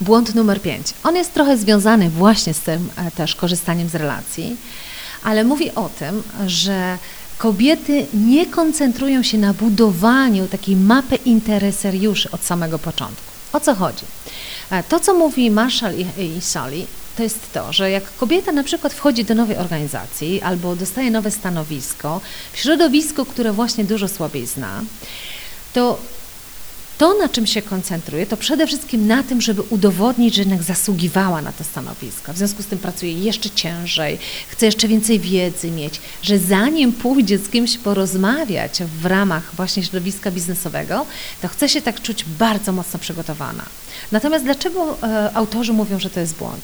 [0.00, 0.86] Błąd numer pięć.
[1.04, 4.56] On jest trochę związany właśnie z tym e, też korzystaniem z relacji,
[5.22, 6.98] ale mówi o tym, że
[7.44, 13.22] kobiety nie koncentrują się na budowaniu takiej mapy interesariuszy od samego początku.
[13.52, 14.04] O co chodzi?
[14.70, 18.64] E, to, co mówi Marshall i, i Sally, to jest to, że jak kobieta na
[18.64, 22.20] przykład wchodzi do nowej organizacji albo dostaje nowe stanowisko
[22.52, 24.82] w środowisku, które właśnie dużo słabiej zna,
[25.72, 25.98] to
[26.98, 31.42] to, na czym się koncentruje, to przede wszystkim na tym, żeby udowodnić, że jednak zasługiwała
[31.42, 32.32] na to stanowisko.
[32.32, 37.38] W związku z tym pracuje jeszcze ciężej, chce jeszcze więcej wiedzy mieć, że zanim pójdzie
[37.38, 41.06] z kimś porozmawiać w ramach właśnie środowiska biznesowego,
[41.42, 43.64] to chce się tak czuć bardzo mocno przygotowana.
[44.12, 46.62] Natomiast dlaczego e, autorzy mówią, że to jest błąd?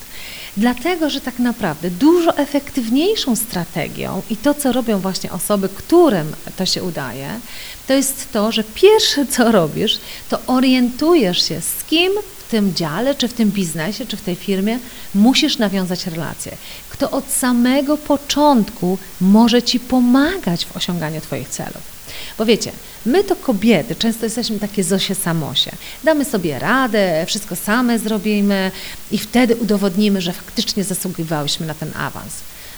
[0.57, 6.67] Dlatego, że tak naprawdę dużo efektywniejszą strategią i to, co robią właśnie osoby, którym to
[6.67, 7.41] się udaje,
[7.87, 9.99] to jest to, że pierwsze, co robisz,
[10.31, 14.35] to orientujesz się, z kim w tym dziale, czy w tym biznesie, czy w tej
[14.35, 14.79] firmie
[15.15, 16.57] musisz nawiązać relacje.
[16.91, 22.01] Kto od samego początku może Ci pomagać w osiąganiu Twoich celów.
[22.39, 22.73] Bo wiecie,
[23.07, 25.71] my to kobiety często jesteśmy takie zosie samosie.
[26.05, 28.71] Damy sobie radę, wszystko same zrobimy
[29.11, 32.35] i wtedy udowodnimy, że faktycznie zasługiwałyśmy na ten awans.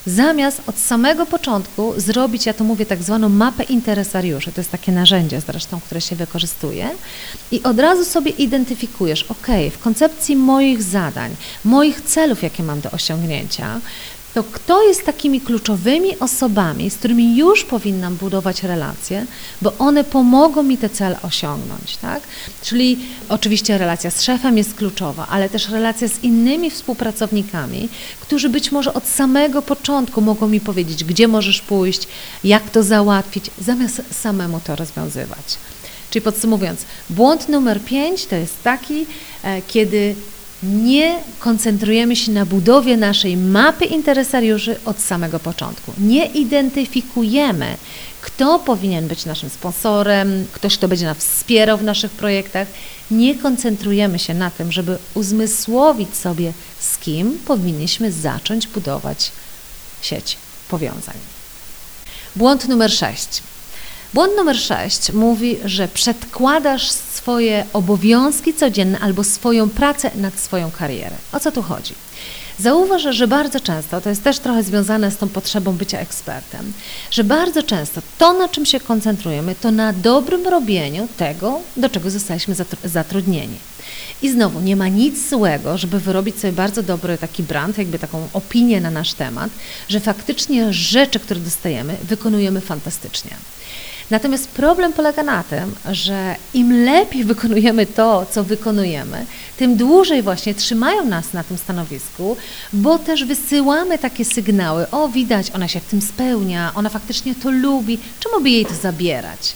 [0.06, 4.92] Zamiast od samego początku zrobić, ja to mówię, tak zwaną mapę interesariuszy, to jest takie
[4.92, 6.90] narzędzie zresztą, które się wykorzystuje,
[7.50, 12.90] i od razu sobie identyfikujesz, ok, w koncepcji moich zadań, moich celów, jakie mam do
[12.90, 13.80] osiągnięcia,
[14.34, 19.26] to kto jest takimi kluczowymi osobami, z którymi już powinnam budować relacje,
[19.62, 22.22] bo one pomogą mi te cel osiągnąć, tak?
[22.62, 27.88] Czyli oczywiście relacja z szefem jest kluczowa, ale też relacja z innymi współpracownikami,
[28.20, 32.08] którzy być może od samego początku mogą mi powiedzieć, gdzie możesz pójść,
[32.44, 35.58] jak to załatwić, zamiast samemu to rozwiązywać.
[36.10, 39.06] Czyli podsumowując, błąd numer pięć to jest taki,
[39.42, 40.14] e, kiedy
[40.62, 45.92] nie koncentrujemy się na budowie naszej mapy interesariuszy od samego początku.
[45.98, 47.76] Nie identyfikujemy,
[48.20, 52.68] kto powinien być naszym sponsorem, ktoś, kto będzie nas wspierał w naszych projektach.
[53.10, 59.32] Nie koncentrujemy się na tym, żeby uzmysłowić sobie, z kim powinniśmy zacząć budować
[60.02, 60.36] sieć
[60.68, 61.14] powiązań.
[62.36, 63.42] Błąd numer sześć.
[64.14, 71.16] Błąd numer sześć mówi, że przedkładasz swoje obowiązki codzienne albo swoją pracę nad swoją karierę.
[71.32, 71.94] O co tu chodzi?
[72.58, 76.72] Zauważ, że bardzo często, to jest też trochę związane z tą potrzebą bycia ekspertem,
[77.10, 82.10] że bardzo często to, na czym się koncentrujemy, to na dobrym robieniu tego, do czego
[82.10, 83.56] zostaliśmy zatrudnieni.
[84.22, 88.28] I znowu, nie ma nic złego, żeby wyrobić sobie bardzo dobry taki brand, jakby taką
[88.32, 89.50] opinię na nasz temat,
[89.88, 93.30] że faktycznie rzeczy, które dostajemy, wykonujemy fantastycznie.
[94.12, 100.54] Natomiast problem polega na tym, że im lepiej wykonujemy to, co wykonujemy, tym dłużej właśnie
[100.54, 102.36] trzymają nas na tym stanowisku,
[102.72, 107.50] bo też wysyłamy takie sygnały: o, widać, ona się w tym spełnia, ona faktycznie to
[107.50, 109.52] lubi, czemu by jej to zabierać?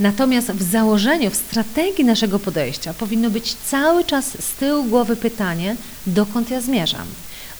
[0.00, 5.76] Natomiast w założeniu, w strategii naszego podejścia powinno być cały czas z tyłu głowy pytanie,
[6.06, 7.06] dokąd ja zmierzam,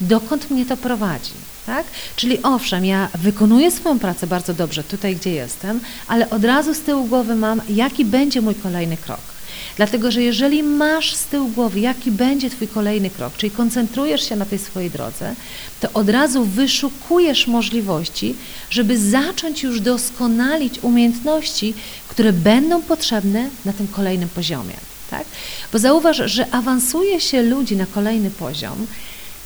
[0.01, 1.50] dokąd mnie to prowadzi.
[1.71, 1.85] Tak?
[2.15, 6.79] Czyli owszem, ja wykonuję swoją pracę bardzo dobrze tutaj, gdzie jestem, ale od razu z
[6.79, 9.19] tyłu głowy mam, jaki będzie mój kolejny krok.
[9.77, 14.35] Dlatego, że jeżeli masz z tyłu głowy, jaki będzie Twój kolejny krok, czyli koncentrujesz się
[14.35, 15.35] na tej swojej drodze,
[15.79, 18.35] to od razu wyszukujesz możliwości,
[18.69, 21.73] żeby zacząć już doskonalić umiejętności,
[22.07, 24.75] które będą potrzebne na tym kolejnym poziomie.
[25.09, 25.25] Tak?
[25.73, 28.87] Bo zauważ, że awansuje się ludzi na kolejny poziom,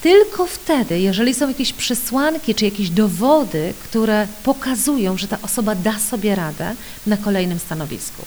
[0.05, 5.99] tylko wtedy, jeżeli są jakieś przesłanki czy jakieś dowody, które pokazują, że ta osoba da
[5.99, 6.75] sobie radę
[7.07, 8.25] na kolejnym stanowisku.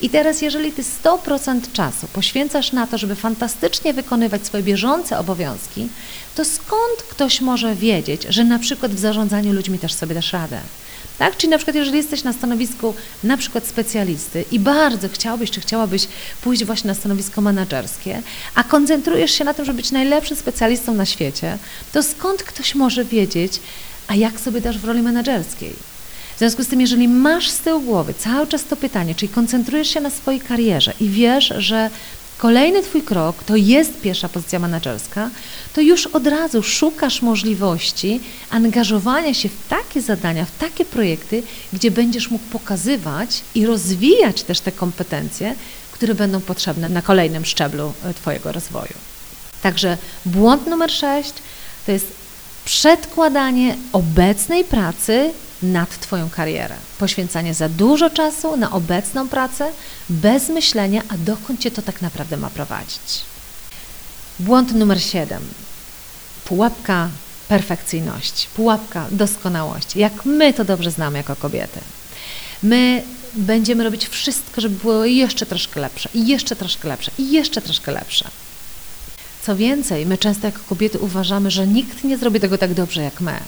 [0.00, 5.88] I teraz, jeżeli ty 100% czasu poświęcasz na to, żeby fantastycznie wykonywać swoje bieżące obowiązki,
[6.34, 10.60] to skąd ktoś może wiedzieć, że na przykład w zarządzaniu ludźmi też sobie dasz radę?
[11.20, 11.36] Tak?
[11.36, 16.08] Czyli na przykład, jeżeli jesteś na stanowisku na przykład specjalisty i bardzo chciałbyś, czy chciałabyś
[16.42, 18.22] pójść właśnie na stanowisko menedżerskie,
[18.54, 21.58] a koncentrujesz się na tym, żeby być najlepszym specjalistą na świecie,
[21.92, 23.60] to skąd ktoś może wiedzieć,
[24.08, 25.72] a jak sobie dasz w roli menedżerskiej?
[26.36, 29.88] W związku z tym, jeżeli masz z tyłu głowy cały czas to pytanie, czyli koncentrujesz
[29.88, 31.90] się na swojej karierze i wiesz, że
[32.40, 35.30] Kolejny Twój krok to jest pierwsza pozycja menedżerska,
[35.74, 41.90] to już od razu szukasz możliwości angażowania się w takie zadania, w takie projekty, gdzie
[41.90, 45.54] będziesz mógł pokazywać i rozwijać też te kompetencje,
[45.92, 48.94] które będą potrzebne na kolejnym szczeblu e, Twojego rozwoju.
[49.62, 51.32] Także błąd numer sześć
[51.86, 52.06] to jest
[52.64, 55.30] przedkładanie obecnej pracy
[55.62, 56.74] nad Twoją karierę.
[56.98, 59.72] Poświęcanie za dużo czasu na obecną pracę,
[60.08, 63.22] bez myślenia, a dokąd Cię to tak naprawdę ma prowadzić.
[64.38, 65.42] Błąd numer 7.
[66.44, 67.08] Pułapka
[67.48, 69.98] perfekcyjności, pułapka doskonałości.
[69.98, 71.80] Jak my to dobrze znamy jako kobiety.
[72.62, 73.02] My
[73.34, 77.92] będziemy robić wszystko, żeby było jeszcze troszkę lepsze, i jeszcze troszkę lepsze, i jeszcze troszkę
[77.92, 78.30] lepsze.
[79.42, 83.20] Co więcej, my często jako kobiety uważamy, że nikt nie zrobi tego tak dobrze jak
[83.20, 83.40] my.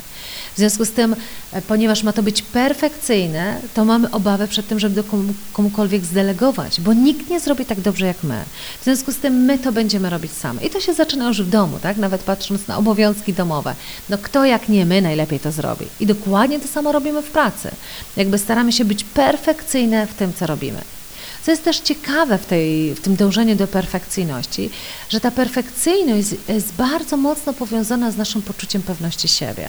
[0.54, 1.16] W związku z tym,
[1.52, 6.04] e, ponieważ ma to być perfekcyjne, to mamy obawę przed tym, żeby do komu, komukolwiek
[6.04, 8.44] zdelegować, bo nikt nie zrobi tak dobrze jak my.
[8.80, 10.64] W związku z tym my to będziemy robić same.
[10.64, 11.96] I to się zaczyna już w domu, tak?
[11.96, 13.74] Nawet patrząc na obowiązki domowe.
[14.08, 15.86] No kto jak nie my najlepiej to zrobi.
[16.00, 17.70] I dokładnie to samo robimy w pracy.
[18.16, 20.80] Jakby staramy się być perfekcyjne w tym, co robimy.
[21.46, 24.70] Co jest też ciekawe w, tej, w tym dążeniu do perfekcyjności,
[25.08, 29.68] że ta perfekcyjność jest bardzo mocno powiązana z naszym poczuciem pewności siebie.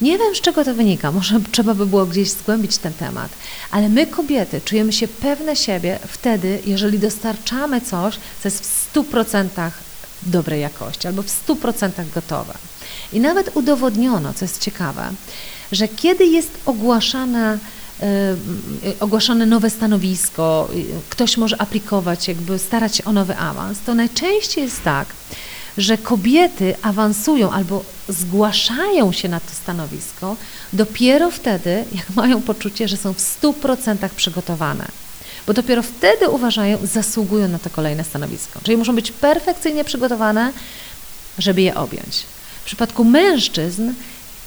[0.00, 3.30] Nie wiem, z czego to wynika, może trzeba by było gdzieś zgłębić ten temat,
[3.70, 9.70] ale my, kobiety, czujemy się pewne siebie wtedy, jeżeli dostarczamy coś, co jest w 100%
[10.22, 12.54] dobrej jakości albo w 100% gotowe.
[13.12, 15.10] I nawet udowodniono, co jest ciekawe,
[15.72, 17.58] że kiedy jest ogłaszana
[18.02, 23.94] Y, ogłoszone nowe stanowisko, y, ktoś może aplikować, jakby starać się o nowy awans, to
[23.94, 25.08] najczęściej jest tak,
[25.78, 30.36] że kobiety awansują albo zgłaszają się na to stanowisko
[30.72, 34.88] dopiero wtedy, jak mają poczucie, że są w 100% przygotowane.
[35.46, 38.60] Bo dopiero wtedy uważają, zasługują na to kolejne stanowisko.
[38.62, 40.52] Czyli muszą być perfekcyjnie przygotowane,
[41.38, 42.24] żeby je objąć.
[42.64, 43.92] przypadku mężczyzn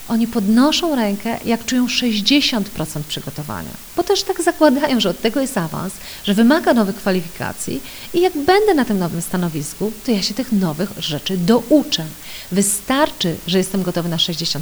[0.09, 2.63] oni podnoszą rękę, jak czują 60%
[3.07, 5.93] przygotowania, bo też tak zakładają, że od tego jest awans,
[6.25, 7.81] że wymaga nowych kwalifikacji
[8.13, 12.05] i jak będę na tym nowym stanowisku, to ja się tych nowych rzeczy douczę.
[12.51, 14.59] Wystarczy, że jestem gotowy na 60%.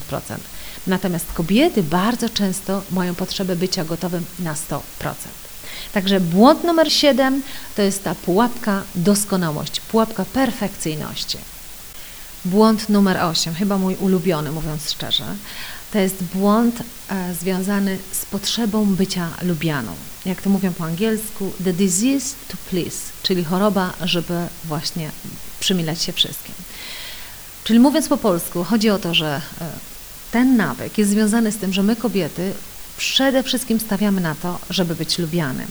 [0.87, 4.79] Natomiast kobiety bardzo często mają potrzebę bycia gotowym na 100%.
[5.93, 7.41] Także błąd numer 7
[7.75, 11.37] to jest ta pułapka doskonałości, pułapka perfekcyjności.
[12.45, 15.25] Błąd numer 8, chyba mój ulubiony, mówiąc szczerze,
[15.91, 19.91] to jest błąd e, związany z potrzebą bycia lubianą.
[20.25, 25.11] Jak to mówią po angielsku, the disease to please, czyli choroba, żeby właśnie
[25.59, 26.55] przymilać się wszystkim.
[27.63, 29.65] Czyli mówiąc po polsku, chodzi o to, że e,
[30.31, 32.53] ten nawyk jest związany z tym, że my kobiety
[32.97, 35.67] przede wszystkim stawiamy na to, żeby być lubianym.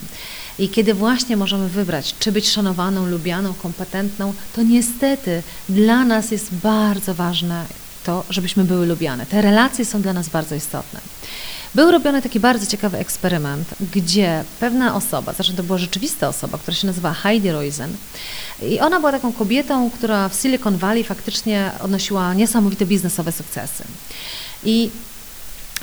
[0.58, 6.54] I kiedy właśnie możemy wybrać, czy być szanowaną, lubianą, kompetentną, to niestety dla nas jest
[6.54, 7.64] bardzo ważne
[8.04, 9.26] to, żebyśmy były lubiane.
[9.26, 11.00] Te relacje są dla nas bardzo istotne.
[11.74, 16.76] Był robiony taki bardzo ciekawy eksperyment, gdzie pewna osoba, zresztą to była rzeczywista osoba, która
[16.76, 17.96] się nazywa Heidi Roizen,
[18.62, 23.84] i ona była taką kobietą, która w Silicon Valley faktycznie odnosiła niesamowite biznesowe sukcesy.
[24.64, 24.90] I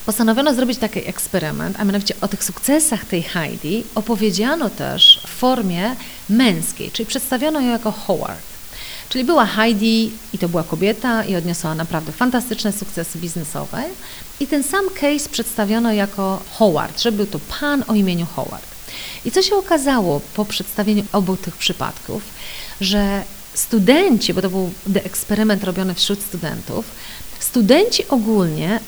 [0.05, 5.95] postanowiono zrobić taki eksperyment, a mianowicie o tych sukcesach tej Heidi opowiedziano też w formie
[6.29, 8.53] męskiej, czyli przedstawiono ją jako Howard.
[9.09, 13.83] Czyli była Heidi i to była kobieta i odniosła naprawdę fantastyczne sukcesy biznesowe.
[14.39, 18.65] I ten sam case przedstawiono jako Howard, że był to pan o imieniu Howard.
[19.25, 22.23] I co się okazało po przedstawieniu obu tych przypadków,
[22.81, 26.85] że studenci, bo to był eksperyment robiony wśród studentów,
[27.39, 28.79] studenci ogólnie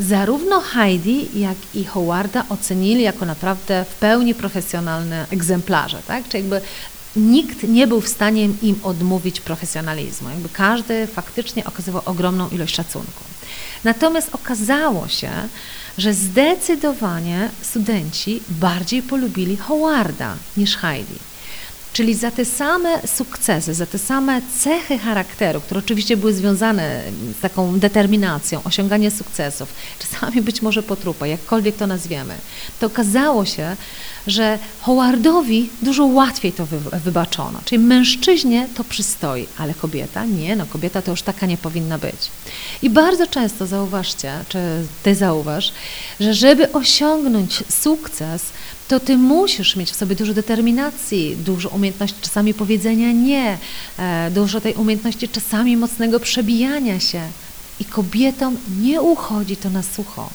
[0.00, 6.28] zarówno Heidi, jak i Howarda ocenili jako naprawdę w pełni profesjonalne egzemplarze, tak?
[6.28, 6.60] Czyli jakby
[7.16, 10.28] nikt nie był w stanie im odmówić profesjonalizmu.
[10.28, 13.24] Jakby każdy faktycznie okazywał ogromną ilość szacunku.
[13.84, 15.30] Natomiast okazało się,
[15.98, 21.29] że zdecydowanie studenci bardziej polubili Howarda niż Heidi.
[21.92, 27.02] Czyli za te same sukcesy, za te same cechy charakteru, które oczywiście były związane
[27.38, 32.34] z taką determinacją, osiąganie sukcesów, czasami być może potrupa, jakkolwiek to nazwiemy,
[32.80, 33.76] to okazało się,
[34.26, 36.66] że Howardowi dużo łatwiej to
[37.04, 37.60] wybaczono.
[37.64, 42.30] Czyli mężczyźnie to przystoi, ale kobieta nie, no kobieta to już taka nie powinna być.
[42.82, 44.58] I bardzo często zauważcie, czy
[45.02, 45.72] ty zauważ,
[46.20, 48.42] że żeby osiągnąć sukces,
[48.90, 53.58] to ty musisz mieć w sobie dużo determinacji, dużo umiejętności czasami powiedzenia nie,
[53.98, 57.20] e, dużo tej umiejętności czasami mocnego przebijania się.
[57.80, 60.30] I kobietom nie uchodzi to na sucho.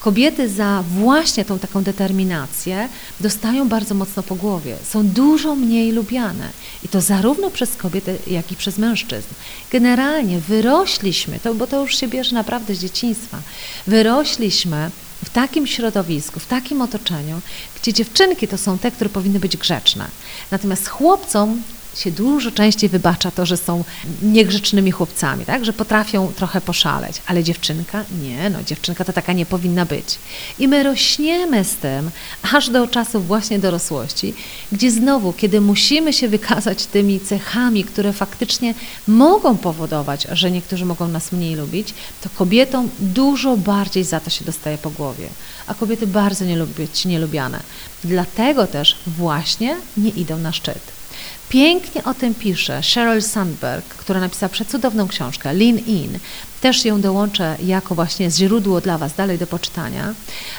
[0.00, 2.88] Kobiety za właśnie tą taką determinację
[3.20, 6.48] dostają bardzo mocno po głowie, są dużo mniej lubiane.
[6.84, 9.28] I to zarówno przez kobiety, jak i przez mężczyzn.
[9.72, 13.38] Generalnie wyrośliśmy, to, bo to już się bierze naprawdę z dzieciństwa,
[13.86, 14.90] wyrośliśmy
[15.24, 17.40] w takim środowisku, w takim otoczeniu,
[17.80, 20.08] gdzie dziewczynki to są te, które powinny być grzeczne.
[20.50, 21.62] Natomiast chłopcom
[21.94, 23.84] się dużo częściej wybacza to, że są
[24.22, 25.64] niegrzecznymi chłopcami, tak?
[25.64, 30.18] że potrafią trochę poszaleć, ale dziewczynka nie, no dziewczynka to taka nie powinna być.
[30.58, 32.10] I my rośniemy z tym
[32.52, 34.34] aż do czasu właśnie dorosłości,
[34.72, 38.74] gdzie znowu, kiedy musimy się wykazać tymi cechami, które faktycznie
[39.08, 44.44] mogą powodować, że niektórzy mogą nas mniej lubić, to kobietom dużo bardziej za to się
[44.44, 45.28] dostaje po głowie.
[45.66, 47.60] A kobiety bardzo nie lubią być nielubiane.
[48.04, 50.80] Dlatego też właśnie nie idą na szczyt.
[51.50, 56.18] Pięknie o tym pisze Sheryl Sandberg, która napisała przecudowną książkę Lean In.
[56.60, 60.14] Też ją dołączę jako właśnie źródło dla Was dalej do poczytania.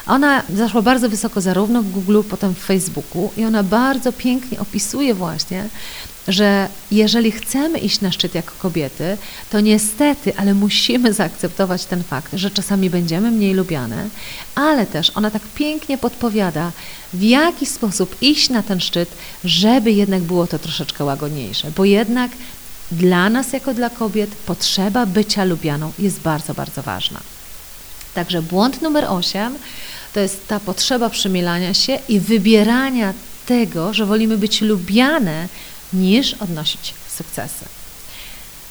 [0.07, 5.13] Ona zaszła bardzo wysoko zarówno w Google, potem w Facebooku i ona bardzo pięknie opisuje
[5.13, 5.69] właśnie
[6.27, 9.17] że jeżeli chcemy iść na szczyt jako kobiety,
[9.49, 14.07] to niestety, ale musimy zaakceptować ten fakt, że czasami będziemy mniej lubiane,
[14.55, 16.71] ale też ona tak pięknie podpowiada,
[17.13, 19.09] w jaki sposób iść na ten szczyt,
[19.43, 22.31] żeby jednak było to troszeczkę łagodniejsze, bo jednak
[22.91, 27.19] dla nas, jako dla kobiet, potrzeba bycia lubianą jest bardzo, bardzo ważna.
[28.13, 29.55] Także błąd numer 8
[30.13, 33.13] to jest ta potrzeba przymilania się i wybierania
[33.45, 35.47] tego, że wolimy być lubiane
[35.93, 37.65] niż odnosić sukcesy.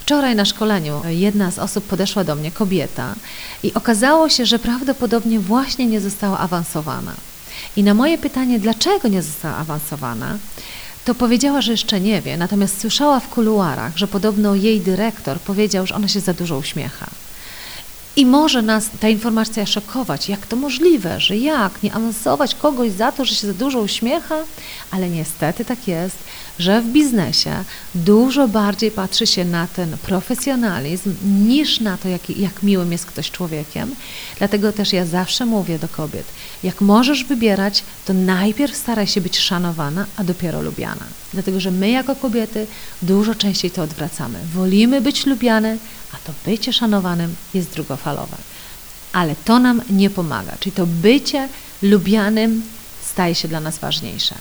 [0.01, 3.14] Wczoraj na szkoleniu jedna z osób podeszła do mnie, kobieta,
[3.62, 7.12] i okazało się, że prawdopodobnie właśnie nie została awansowana.
[7.77, 10.38] I na moje pytanie, dlaczego nie została awansowana,
[11.04, 15.87] to powiedziała, że jeszcze nie wie, natomiast słyszała w kuluarach, że podobno jej dyrektor powiedział,
[15.87, 17.06] że ona się za dużo uśmiecha.
[18.16, 21.83] I może nas ta informacja szokować, jak to możliwe, że jak?
[21.83, 24.37] Nie awansować kogoś za to, że się za dużo uśmiecha,
[24.90, 26.16] ale niestety tak jest,
[26.61, 32.63] że w biznesie dużo bardziej patrzy się na ten profesjonalizm niż na to, jak, jak
[32.63, 33.94] miłym jest ktoś człowiekiem.
[34.38, 36.25] Dlatego też ja zawsze mówię do kobiet,
[36.63, 41.04] jak możesz wybierać, to najpierw staraj się być szanowana, a dopiero lubiana.
[41.33, 42.67] Dlatego, że my jako kobiety
[43.02, 44.38] dużo częściej to odwracamy.
[44.54, 45.77] Wolimy być lubiane,
[46.13, 48.37] a to bycie szanowanym jest drugofalowe.
[49.13, 51.48] Ale to nam nie pomaga, czyli to bycie
[51.83, 52.63] lubianym
[53.02, 54.35] staje się dla nas ważniejsze.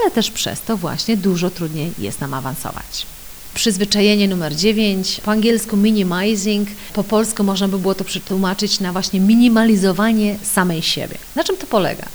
[0.00, 3.06] Ale też przez to właśnie dużo trudniej jest nam awansować.
[3.54, 9.20] Przyzwyczajenie numer 9, po angielsku minimizing, po polsku można by było to przetłumaczyć na właśnie
[9.20, 11.18] minimalizowanie samej siebie.
[11.36, 12.06] Na czym to polega?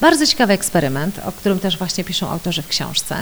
[0.00, 3.16] Bardzo ciekawy eksperyment, o którym też właśnie piszą autorzy w książce,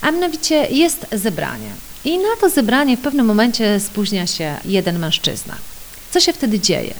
[0.00, 1.70] a mianowicie jest zebranie.
[2.04, 5.56] I na to zebranie w pewnym momencie spóźnia się jeden mężczyzna.
[6.10, 6.94] Co się wtedy dzieje?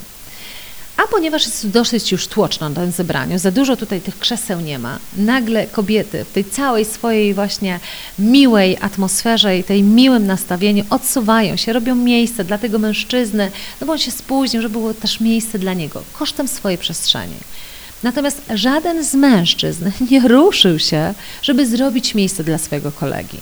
[1.05, 4.79] A ponieważ jest dosyć już tłoczno na tym zebraniu, za dużo tutaj tych krzeseł nie
[4.79, 7.81] ma, nagle kobiety w tej całej swojej właśnie
[8.19, 13.93] miłej atmosferze i tej miłym nastawieniu odsuwają się, robią miejsce dla tego mężczyzny, no bo
[13.93, 17.37] on się spóźnił, żeby było też miejsce dla niego, kosztem swojej przestrzeni.
[18.03, 23.39] Natomiast żaden z mężczyzn nie ruszył się, żeby zrobić miejsce dla swojego kolegi.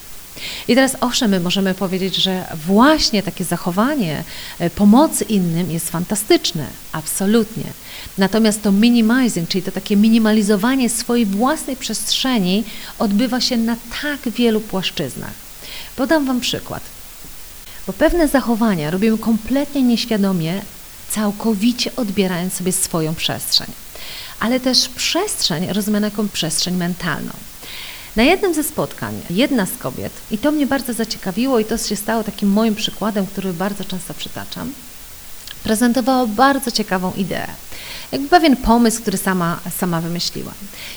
[0.68, 4.24] I teraz owszem, my możemy powiedzieć, że właśnie takie zachowanie
[4.58, 7.64] e, pomocy innym jest fantastyczne, absolutnie.
[8.18, 12.64] Natomiast to minimizing, czyli to takie minimalizowanie swojej własnej przestrzeni
[12.98, 15.32] odbywa się na tak wielu płaszczyznach.
[15.96, 16.82] Podam Wam przykład.
[17.86, 20.62] Bo pewne zachowania robimy kompletnie nieświadomie,
[21.10, 23.66] całkowicie odbierając sobie swoją przestrzeń.
[24.40, 27.32] Ale też przestrzeń rozumiana jako przestrzeń mentalną.
[28.16, 31.96] Na jednym ze spotkań jedna z kobiet, i to mnie bardzo zaciekawiło, i to się
[31.96, 34.72] stało takim moim przykładem, który bardzo często przytaczam,
[35.62, 37.46] prezentowała bardzo ciekawą ideę.
[38.12, 40.52] Jakby pewien pomysł, który sama, sama wymyśliła.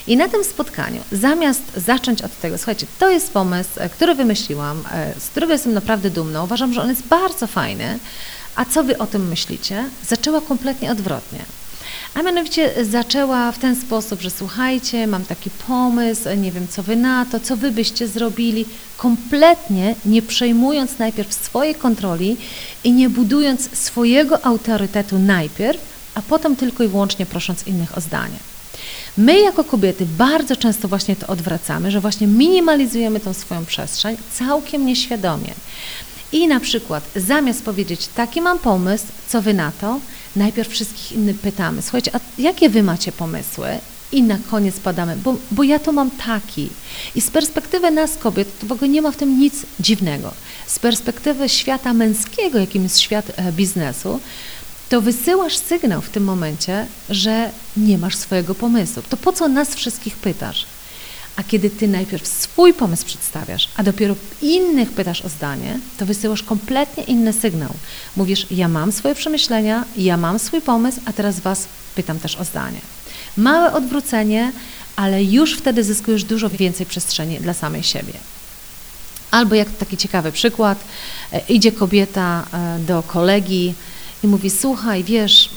[0.06, 4.84] I na tym spotkaniu, zamiast zacząć od tego, słuchajcie, to jest pomysł, e, który wymyśliłam,
[4.92, 7.98] e, z którego jestem naprawdę dumna, uważam, że on jest bardzo fajny,
[8.56, 9.84] a co wy o tym myślicie?
[10.08, 11.38] Zaczęła kompletnie odwrotnie.
[12.14, 16.96] A mianowicie zaczęła w ten sposób, że słuchajcie, mam taki pomysł, nie wiem co wy
[16.96, 18.64] na to, co wy byście zrobili,
[18.96, 22.36] kompletnie nie przejmując najpierw swojej kontroli
[22.84, 25.80] i nie budując swojego autorytetu najpierw,
[26.14, 28.36] a potem tylko i wyłącznie prosząc innych o zdanie.
[29.16, 34.86] My jako kobiety bardzo często właśnie to odwracamy, że właśnie minimalizujemy tą swoją przestrzeń całkiem
[34.86, 35.54] nieświadomie.
[36.32, 40.00] I na przykład zamiast powiedzieć, taki mam pomysł, co wy na to,
[40.36, 43.68] najpierw wszystkich innych pytamy, słuchajcie, a jakie wy macie pomysły?
[44.12, 46.68] I na koniec padamy, bo, bo ja to mam taki.
[47.14, 50.34] I z perspektywy nas kobiet, to w ogóle nie ma w tym nic dziwnego.
[50.66, 54.20] Z perspektywy świata męskiego, jakim jest świat e, biznesu,
[54.88, 59.02] to wysyłasz sygnał w tym momencie, że nie masz swojego pomysłu.
[59.08, 60.66] To po co nas wszystkich pytasz?
[61.36, 66.42] A kiedy ty najpierw swój pomysł przedstawiasz, a dopiero innych pytasz o zdanie, to wysyłasz
[66.42, 67.74] kompletnie inny sygnał.
[68.16, 72.44] Mówisz, ja mam swoje przemyślenia, ja mam swój pomysł, a teraz was pytam też o
[72.44, 72.80] zdanie.
[73.36, 74.52] Małe odwrócenie,
[74.96, 78.12] ale już wtedy zyskujesz dużo więcej przestrzeni dla samej siebie.
[79.30, 80.84] Albo jak taki ciekawy przykład,
[81.32, 83.74] e, idzie kobieta e, do kolegi
[84.24, 85.50] i mówi: Słuchaj, wiesz,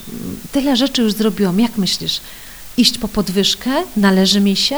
[0.51, 2.21] tyle rzeczy już zrobiłam, jak myślisz?
[2.78, 3.71] Iść po podwyżkę?
[3.97, 4.78] Należy mi się?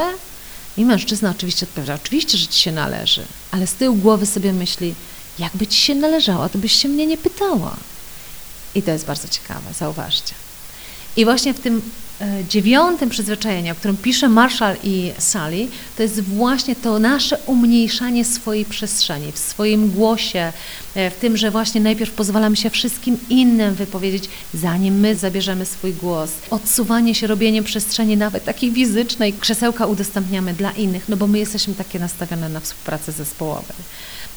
[0.77, 4.95] I mężczyzna oczywiście odpowiada, oczywiście, że ci się należy, ale z tyłu głowy sobie myśli,
[5.39, 7.77] jakby ci się należała, to byś się mnie nie pytała.
[8.75, 10.33] I to jest bardzo ciekawe, zauważcie.
[11.15, 11.81] I właśnie w tym
[12.49, 18.65] dziewiątym przyzwyczajeniu, o którym pisze Marshall i Sally, to jest właśnie to nasze umniejszanie swojej
[18.65, 20.53] przestrzeni, w swoim głosie,
[20.95, 25.93] e, w tym, że właśnie najpierw pozwalamy się wszystkim innym wypowiedzieć, zanim my zabierzemy swój
[25.93, 26.31] głos.
[26.49, 31.73] Odsuwanie się, robienie przestrzeni nawet takiej fizycznej, krzesełka udostępniamy dla innych, no bo my jesteśmy
[31.73, 33.73] takie nastawione na współpracę zespołową.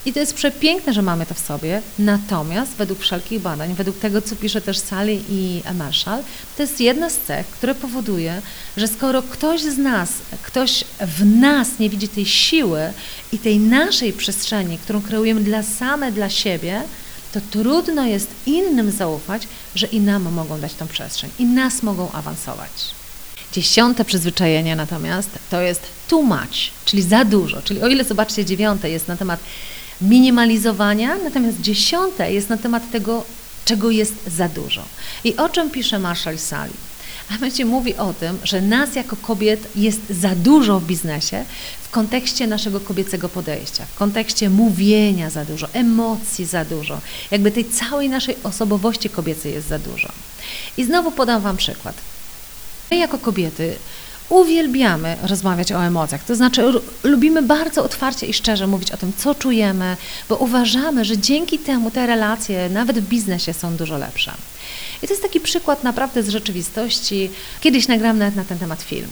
[0.07, 4.23] I to jest przepiękne, że mamy to w sobie, natomiast według wszelkich badań, według tego,
[4.23, 6.23] co pisze też Sally i Marshall,
[6.57, 8.43] to jest jedna z cech, które powoduje,
[8.77, 10.11] że skoro ktoś z nas,
[10.43, 12.81] ktoś w nas nie widzi tej siły
[13.33, 16.83] i tej naszej przestrzeni, którą kreujemy dla same, dla siebie,
[17.33, 22.13] to trudno jest innym zaufać, że i nam mogą dać tą przestrzeń, i nas mogą
[22.13, 22.71] awansować.
[23.53, 27.63] Dziesiąte przyzwyczajenie natomiast to jest too much, czyli za dużo.
[27.63, 29.41] Czyli o ile zobaczcie, dziewiąte jest na temat
[30.03, 33.25] minimalizowania, natomiast dziesiąte jest na temat tego,
[33.65, 34.85] czego jest za dużo.
[35.25, 36.73] I o czym pisze Marshall Sally?
[37.35, 41.45] A będzie mówi o tym, że nas jako kobiet jest za dużo w biznesie
[41.83, 47.65] w kontekście naszego kobiecego podejścia, w kontekście mówienia za dużo, emocji za dużo, jakby tej
[47.65, 50.09] całej naszej osobowości kobiecej jest za dużo.
[50.77, 51.95] I znowu podam Wam przykład.
[52.91, 53.77] My jako kobiety
[54.31, 56.25] uwielbiamy rozmawiać o emocjach.
[56.25, 56.63] To znaczy,
[57.05, 59.97] lubimy bardzo otwarcie i szczerze mówić o tym, co czujemy,
[60.29, 64.33] bo uważamy, że dzięki temu te relacje, nawet w biznesie, są dużo lepsze.
[65.03, 67.31] I to jest taki przykład naprawdę z rzeczywistości.
[67.61, 69.09] Kiedyś nagram nawet na ten temat film.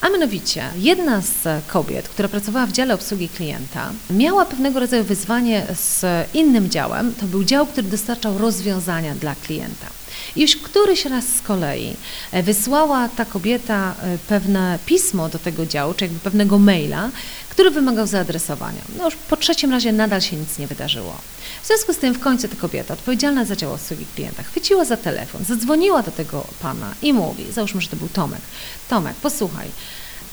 [0.00, 5.66] A mianowicie, jedna z kobiet, która pracowała w dziale obsługi klienta, miała pewnego rodzaju wyzwanie
[5.74, 6.04] z
[6.34, 7.14] innym działem.
[7.14, 10.01] To był dział, który dostarczał rozwiązania dla klienta.
[10.36, 11.96] Już któryś raz z kolei
[12.32, 17.10] e, wysłała ta kobieta e, pewne pismo do tego działu, czy jakby pewnego maila,
[17.48, 18.82] który wymagał zaadresowania.
[18.98, 21.16] No już po trzecim razie nadal się nic nie wydarzyło.
[21.62, 24.96] W związku z tym w końcu ta kobieta, odpowiedzialna za dział obsługi klienta, chwyciła za
[24.96, 28.40] telefon, zadzwoniła do tego pana i mówi, załóżmy, że to był Tomek,
[28.88, 29.68] Tomek, posłuchaj,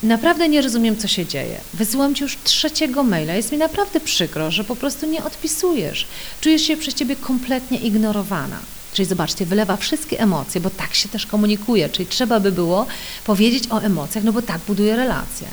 [0.03, 1.61] Naprawdę nie rozumiem, co się dzieje.
[1.73, 3.33] Wysyłam ci już trzeciego maila.
[3.33, 6.07] Jest mi naprawdę przykro, że po prostu nie odpisujesz.
[6.41, 8.59] Czujesz się przez ciebie kompletnie ignorowana.
[8.93, 12.85] Czyli zobaczcie, wylewa wszystkie emocje, bo tak się też komunikuje, czyli trzeba by było
[13.25, 15.47] powiedzieć o emocjach, no bo tak buduje relacje.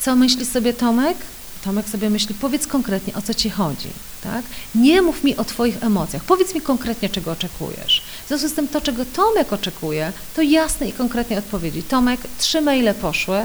[0.00, 1.16] Co myśli sobie Tomek?
[1.64, 3.88] Tomek sobie myśli, powiedz konkretnie, o co ci chodzi,
[4.22, 4.42] tak?
[4.74, 8.02] Nie mów mi o twoich emocjach, powiedz mi konkretnie, czego oczekujesz.
[8.24, 11.82] W związku z tym to, czego Tomek oczekuje, to jasne i konkretnie odpowiedzi.
[11.82, 13.38] Tomek, trzy maile poszły,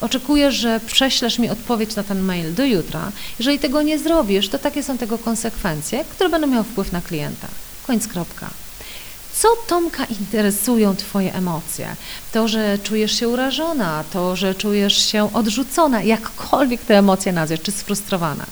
[0.00, 3.12] oczekuję, że prześlesz mi odpowiedź na ten mail do jutra.
[3.38, 7.48] Jeżeli tego nie zrobisz, to takie są tego konsekwencje, które będą miały wpływ na klienta.
[7.88, 8.50] Koniec, kropka.
[9.34, 11.96] Co Tomka interesują Twoje emocje?
[12.32, 17.72] To, że czujesz się urażona, to, że czujesz się odrzucona, jakkolwiek te emocje nazwiesz, czy
[17.72, 18.46] sfrustrowana.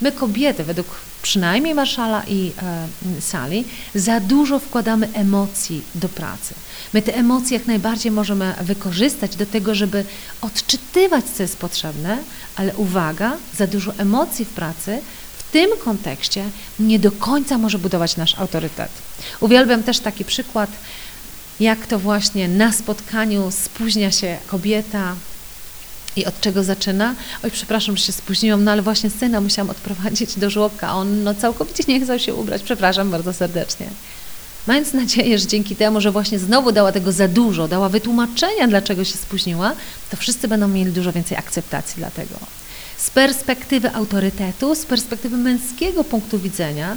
[0.00, 0.86] My kobiety, według
[1.22, 3.64] przynajmniej Marszala i e, Sali,
[3.94, 6.54] za dużo wkładamy emocji do pracy.
[6.92, 10.04] My te emocje jak najbardziej możemy wykorzystać do tego, żeby
[10.40, 12.18] odczytywać, co jest potrzebne,
[12.56, 14.98] ale uwaga, za dużo emocji w pracy
[15.50, 16.44] w tym kontekście
[16.80, 18.90] nie do końca może budować nasz autorytet.
[19.40, 20.70] Uwielbiam też taki przykład,
[21.60, 25.14] jak to właśnie na spotkaniu spóźnia się kobieta
[26.16, 27.14] i od czego zaczyna?
[27.44, 31.34] Oj, przepraszam, że się spóźniłam, no ale właśnie syna musiałam odprowadzić do żłobka, on no,
[31.34, 32.62] całkowicie nie chciał się ubrać.
[32.62, 33.86] Przepraszam bardzo serdecznie.
[34.66, 39.04] Mając nadzieję, że dzięki temu, że właśnie znowu dała tego za dużo, dała wytłumaczenia, dlaczego
[39.04, 39.72] się spóźniła,
[40.10, 42.59] to wszyscy będą mieli dużo więcej akceptacji dla tego
[43.00, 46.96] z perspektywy autorytetu, z perspektywy męskiego punktu widzenia,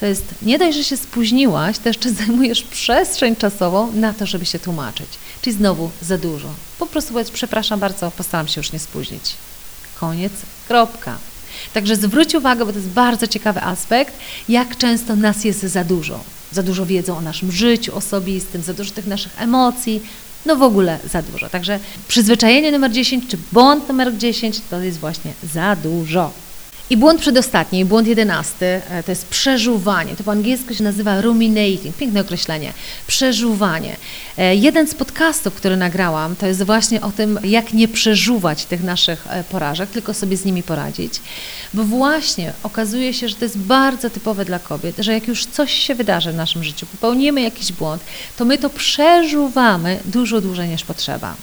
[0.00, 4.46] to jest nie dość, że się spóźniłaś, to jeszcze zajmujesz przestrzeń czasową na to, żeby
[4.46, 5.06] się tłumaczyć.
[5.42, 6.48] Czyli znowu za dużo.
[6.78, 9.34] Po prostu powiedz, przepraszam bardzo, postaram się już nie spóźnić.
[10.00, 10.32] Koniec,
[10.68, 11.18] kropka.
[11.74, 14.14] Także zwróć uwagę, bo to jest bardzo ciekawy aspekt,
[14.48, 16.20] jak często nas jest za dużo.
[16.52, 20.02] Za dużo wiedzą o naszym życiu osobistym, za dużo tych naszych emocji,
[20.46, 21.48] no w ogóle za dużo.
[21.48, 21.78] Także
[22.08, 26.30] przyzwyczajenie numer 10 czy błąd numer 10 to jest właśnie za dużo.
[26.90, 30.16] I błąd przedostatni, błąd jedenasty, e, to jest przeżuwanie.
[30.16, 32.72] To po angielsku się nazywa ruminating, piękne określenie.
[33.06, 33.96] Przeżuwanie.
[34.38, 38.82] E, jeden z podcastów, który nagrałam, to jest właśnie o tym, jak nie przeżuwać tych
[38.82, 41.20] naszych e, porażek, tylko sobie z nimi poradzić.
[41.74, 45.72] Bo właśnie okazuje się, że to jest bardzo typowe dla kobiet, że jak już coś
[45.72, 48.02] się wydarzy w naszym życiu, popełnimy jakiś błąd,
[48.36, 51.34] to my to przeżuwamy dużo dłużej niż potrzeba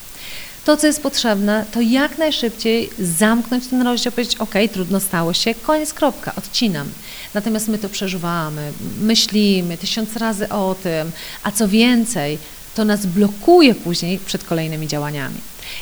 [0.66, 5.56] to, co jest potrzebne, to jak najszybciej zamknąć ten rozdział, powiedzieć, ok, trudno stało się,
[5.56, 6.88] koniec, kropka, odcinam.
[7.34, 11.12] Natomiast my to przeżuwamy, myślimy tysiąc razy o tym,
[11.44, 12.38] a co więcej,
[12.76, 15.36] to nas blokuje później przed kolejnymi działaniami.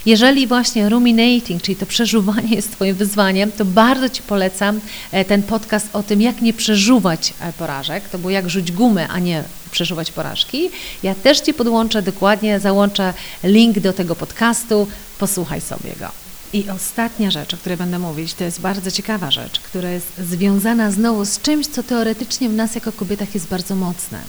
[0.05, 4.79] Jeżeli właśnie ruminating, czyli to przeżuwanie jest Twoim wyzwaniem, to bardzo Ci polecam
[5.11, 8.09] e, ten podcast o tym, jak nie przeżuwać e, porażek.
[8.09, 10.69] To było jak rzuć gumę, a nie przeżuwać porażki.
[11.03, 13.13] Ja też Ci podłączę dokładnie, załączę
[13.43, 14.87] link do tego podcastu,
[15.19, 16.11] posłuchaj sobie go.
[16.53, 20.91] I ostatnia rzecz, o której będę mówić, to jest bardzo ciekawa rzecz, która jest związana
[20.91, 24.19] znowu z czymś, co teoretycznie w nas jako kobietach jest bardzo mocne.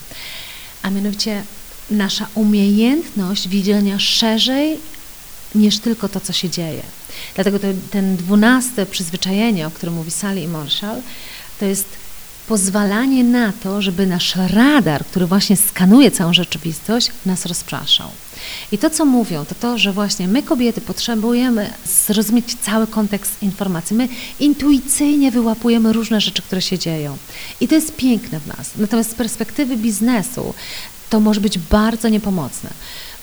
[0.83, 1.43] A mianowicie
[1.91, 4.79] nasza umiejętność widzenia szerzej
[5.55, 6.83] niż tylko to, co się dzieje.
[7.35, 11.03] Dlatego to, ten dwunaste przyzwyczajenie, o którym mówi Sally i Marshall,
[11.61, 11.87] to jest
[12.47, 18.09] pozwalanie na to, żeby nasz radar, który właśnie skanuje całą rzeczywistość, nas rozpraszał.
[18.73, 21.71] I to, co mówią, to to, że właśnie my, kobiety, potrzebujemy
[22.07, 23.97] zrozumieć cały kontekst informacji.
[23.97, 24.09] My
[24.41, 27.17] intuicyjnie wyłapujemy różne rzeczy, które się dzieją.
[27.61, 28.71] I to jest piękne w nas.
[28.77, 30.55] Natomiast z perspektywy biznesu
[31.13, 32.71] to może być bardzo niepomocne,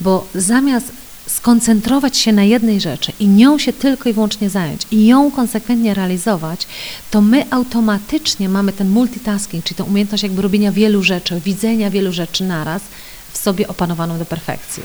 [0.02, 0.92] bo zamiast
[1.28, 5.94] skoncentrować się na jednej rzeczy i nią się tylko i wyłącznie zająć i ją konsekwentnie
[5.94, 6.68] realizować,
[7.12, 12.12] to my automatycznie mamy ten multitasking, czyli tę umiejętność jakby robienia wielu rzeczy, widzenia wielu
[12.12, 12.82] rzeczy naraz
[13.40, 14.84] sobie opanowaną do perfekcji.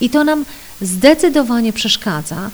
[0.00, 0.44] I to nam
[0.80, 2.50] zdecydowanie przeszkadza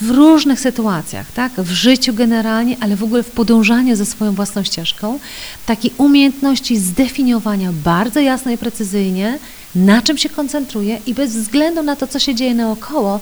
[0.00, 1.52] w różnych sytuacjach, tak?
[1.52, 5.18] w życiu generalnie, ale w ogóle w podążaniu ze swoją własną ścieżką,
[5.66, 9.38] takiej umiejętności zdefiniowania bardzo jasno i precyzyjnie,
[9.74, 13.20] na czym się koncentruję i bez względu na to, co się dzieje naokoło,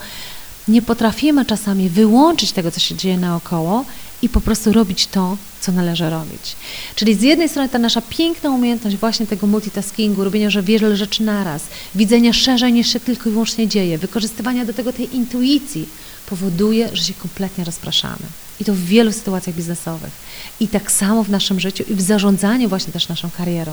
[0.68, 3.84] nie potrafimy czasami wyłączyć tego, co się dzieje naokoło
[4.24, 6.56] i po prostu robić to, co należy robić.
[6.94, 11.22] Czyli z jednej strony ta nasza piękna umiejętność właśnie tego multitaskingu, robienia że wiele rzeczy
[11.22, 11.62] naraz,
[11.94, 15.88] widzenia szerzej niż się tylko i wyłącznie dzieje, wykorzystywania do tego tej intuicji
[16.26, 18.26] powoduje, że się kompletnie rozpraszamy.
[18.60, 20.12] I to w wielu sytuacjach biznesowych.
[20.60, 23.72] I tak samo w naszym życiu i w zarządzaniu właśnie też naszą karierą.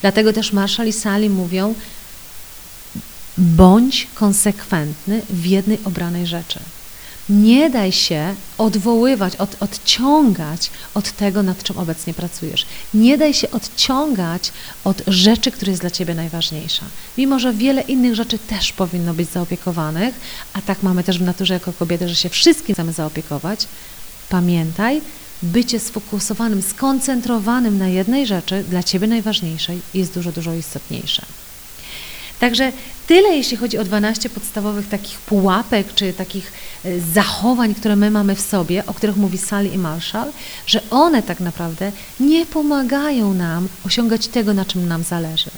[0.00, 1.74] Dlatego też Marshall i Sally mówią,
[3.38, 6.60] bądź konsekwentny w jednej obranej rzeczy.
[7.28, 12.66] Nie daj się odwoływać, od, odciągać od tego, nad czym obecnie pracujesz.
[12.94, 14.52] Nie daj się odciągać
[14.84, 16.84] od rzeczy, która jest dla ciebie najważniejsza.
[17.18, 20.14] Mimo, że wiele innych rzeczy też powinno być zaopiekowanych,
[20.52, 23.66] a tak mamy też w naturze jako kobiety, że się wszystkim chcemy zaopiekować,
[24.28, 25.00] pamiętaj,
[25.42, 31.22] bycie sfokusowanym, skoncentrowanym na jednej rzeczy, dla ciebie najważniejszej, jest dużo, dużo istotniejsze.
[32.40, 32.72] Także
[33.06, 36.52] tyle, jeśli chodzi o 12 podstawowych takich pułapek, czy takich
[36.84, 40.32] e, zachowań, które my mamy w sobie, o których mówi Sally i Marshall,
[40.66, 45.50] że one tak naprawdę nie pomagają nam osiągać tego, na czym nam zależy.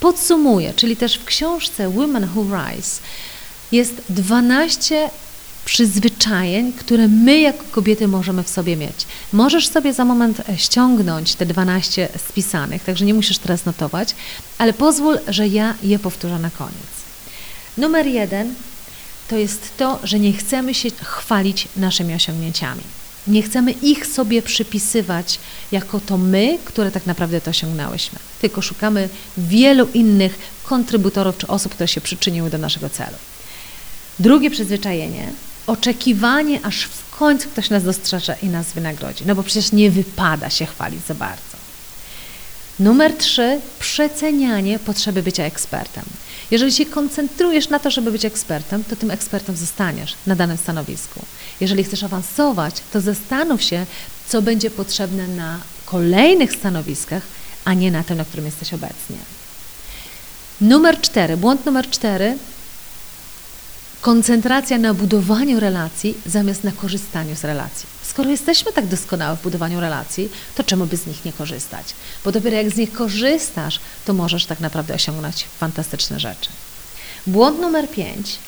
[0.00, 3.00] Podsumuję, czyli też w książce Women Who Rise
[3.72, 5.10] jest 12
[5.64, 9.06] przyzwyczajeń, które my jako kobiety możemy w sobie mieć.
[9.32, 14.14] Możesz sobie za moment e, ściągnąć te 12 spisanych, także nie musisz teraz notować,
[14.58, 16.94] ale pozwól, że ja je powtórzę na koniec.
[17.78, 18.54] Numer jeden
[19.28, 22.82] to jest to, że nie chcemy się chwalić naszymi osiągnięciami.
[23.26, 25.38] Nie chcemy ich sobie przypisywać
[25.72, 29.08] jako to my, które tak naprawdę to osiągnęłyśmy, tylko szukamy
[29.38, 33.16] wielu innych kontrybutorów czy osób, które się przyczyniły do naszego celu.
[34.18, 35.32] Drugie przyzwyczajenie
[35.66, 39.24] oczekiwanie, aż w końcu ktoś nas dostrzeże i nas wynagrodzi.
[39.26, 41.54] No bo przecież nie wypada się chwalić za bardzo.
[42.78, 46.04] Numer trzy, przecenianie potrzeby bycia ekspertem.
[46.50, 51.20] Jeżeli się koncentrujesz na to, żeby być ekspertem, to tym ekspertem zostaniesz na danym stanowisku.
[51.60, 53.86] Jeżeli chcesz awansować, to zastanów się,
[54.28, 57.22] co będzie potrzebne na kolejnych stanowiskach,
[57.64, 59.16] a nie na tym, na którym jesteś obecnie.
[60.60, 62.36] Numer cztery, błąd numer cztery
[64.04, 67.86] koncentracja na budowaniu relacji zamiast na korzystaniu z relacji.
[68.02, 71.86] Skoro jesteśmy tak doskonałe w budowaniu relacji, to czemu by z nich nie korzystać?
[72.24, 76.50] Bo dopiero jak z nich korzystasz, to możesz tak naprawdę osiągnąć fantastyczne rzeczy.
[77.26, 78.38] Błąd numer pięć.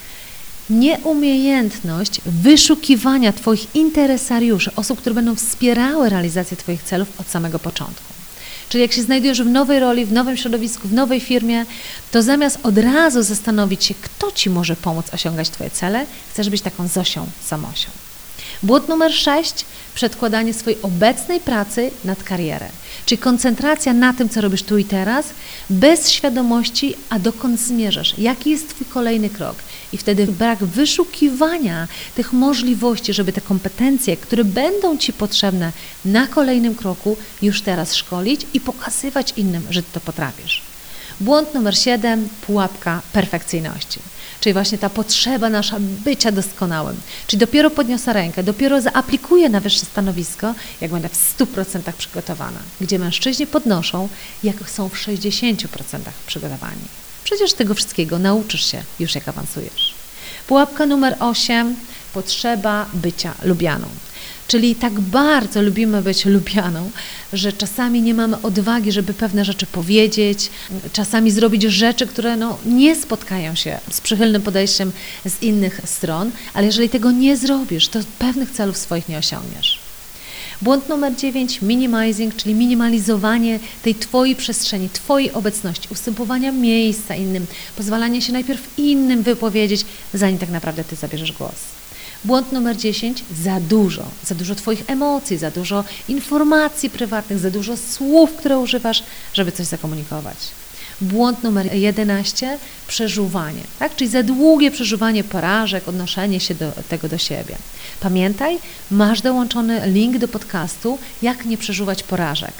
[0.71, 8.17] Nieumiejętność wyszukiwania Twoich interesariuszy, osób, które będą wspierały realizację Twoich celów od samego początku.
[8.69, 11.65] Czyli jak się znajdujesz w nowej roli, w nowym środowisku, w nowej firmie,
[12.11, 16.63] to zamiast od razu zastanowić się, kto Ci może pomóc osiągać Twoje cele, chcesz być
[16.63, 17.89] taką Zosią Samosią.
[18.63, 19.65] Błąd numer sześć,
[19.95, 22.69] przedkładanie swojej obecnej pracy nad karierę.
[23.07, 25.27] Czyli koncentracja na tym, co robisz tu i teraz,
[25.71, 29.57] bez świadomości, a dokąd zmierzasz, jaki jest Twój kolejny krok.
[29.97, 35.73] I wtedy brak wyszukiwania tych możliwości, żeby te kompetencje, które będą Ci potrzebne
[36.05, 40.63] na kolejnym kroku, już teraz szkolić i pokazywać innym, że Ty to potrafisz.
[41.21, 44.01] Błąd numer 7, pułapka perfekcyjności.
[44.41, 46.97] Czyli właśnie ta potrzeba nasza bycia doskonałym.
[47.27, 52.59] Czyli dopiero podniosę rękę, dopiero zaaplikuję na wyższe stanowisko, jak będę w 100% przygotowana.
[52.81, 54.09] Gdzie mężczyźni podnoszą,
[54.43, 55.67] jak są w 60%
[56.27, 57.06] przygotowani.
[57.27, 59.95] Przecież tego wszystkiego nauczysz się już jak awansujesz.
[60.47, 61.77] Pułapka numer 8,
[62.13, 63.87] potrzeba bycia lubianą.
[64.49, 66.91] Czyli tak bardzo lubimy być lubianą,
[67.33, 70.51] że czasami nie mamy odwagi, żeby pewne rzeczy powiedzieć,
[70.93, 74.93] czasami zrobić rzeczy, które no, nie spotkają się z przychylnym podejściem
[75.25, 79.86] z innych stron, ale jeżeli tego nie zrobisz, to pewnych celów swoich nie osiągniesz.
[80.63, 87.47] Błąd numer 9, minimizing, czyli minimalizowanie tej Twojej przestrzeni, Twojej obecności, ustępowania miejsca innym,
[87.77, 89.85] pozwalanie się najpierw innym wypowiedzieć,
[90.15, 91.55] zanim tak naprawdę Ty zabierzesz głos.
[92.25, 97.77] Błąd numer 10, za dużo, za dużo Twoich emocji, za dużo informacji prywatnych, za dużo
[97.77, 99.03] słów, które używasz,
[99.35, 100.37] żeby coś zakomunikować.
[101.01, 103.97] Błąd numer 11, przeżuwanie, tak?
[103.97, 107.57] czyli za długie przeżuwanie porażek, odnoszenie się do tego do siebie.
[108.01, 108.59] Pamiętaj,
[108.91, 112.53] masz dołączony link do podcastu, jak nie przeżuwać porażek.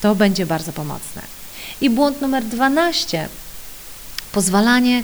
[0.00, 1.22] To będzie bardzo pomocne.
[1.80, 3.28] I błąd numer 12,
[4.32, 5.02] pozwalanie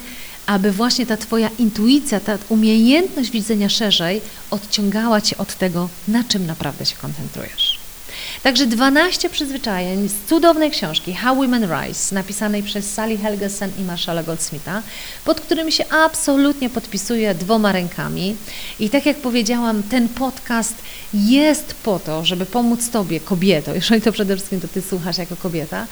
[0.49, 6.45] aby właśnie ta Twoja intuicja, ta umiejętność widzenia szerzej odciągała Cię od tego, na czym
[6.45, 7.68] naprawdę się koncentrujesz.
[8.43, 14.23] Także 12 przyzwyczajeń z cudownej książki How Women Rise, napisanej przez Sally Helgesen i Marshalla
[14.23, 14.81] Goldsmitha,
[15.25, 18.35] pod którymi się absolutnie podpisuję dwoma rękami.
[18.79, 20.75] I tak jak powiedziałam, ten podcast
[21.13, 25.35] jest po to, żeby pomóc Tobie, kobieto, jeżeli to przede wszystkim to Ty słuchasz jako
[25.35, 25.87] kobieta,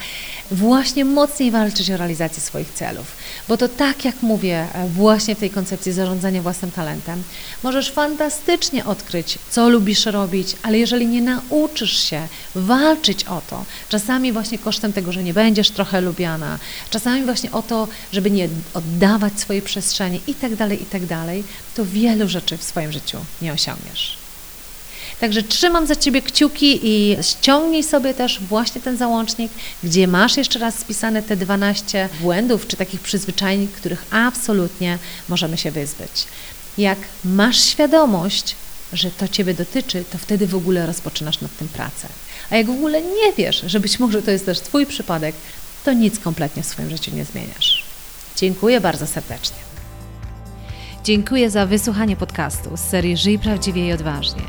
[0.50, 3.16] właśnie mocniej walczyć o realizację swoich celów.
[3.48, 7.22] Bo to tak jak mówię, właśnie w tej koncepcji zarządzania własnym talentem,
[7.62, 14.32] możesz fantastycznie odkryć, co lubisz robić, ale jeżeli nie nauczysz się walczyć o to, czasami
[14.32, 16.58] właśnie kosztem tego, że nie będziesz trochę lubiana,
[16.90, 21.44] czasami właśnie o to, żeby nie oddawać swojej przestrzeni i tak dalej, i tak dalej,
[21.74, 24.18] to wielu rzeczy w swoim życiu nie osiągniesz.
[25.20, 29.52] Także trzymam za Ciebie kciuki i ściągnij sobie też właśnie ten załącznik,
[29.84, 35.70] gdzie masz jeszcze raz spisane te 12 błędów czy takich przyzwyczajeń, których absolutnie możemy się
[35.70, 36.24] wyzbyć.
[36.78, 38.56] Jak masz świadomość,
[38.92, 42.08] że to Ciebie dotyczy, to wtedy w ogóle rozpoczynasz nad tym pracę.
[42.50, 45.34] A jak w ogóle nie wiesz, że być może to jest też Twój przypadek,
[45.84, 47.84] to nic kompletnie w swoim życiu nie zmieniasz.
[48.36, 49.56] Dziękuję bardzo serdecznie.
[51.04, 54.42] Dziękuję za wysłuchanie podcastu z serii Żyj prawdziwie i odważnie.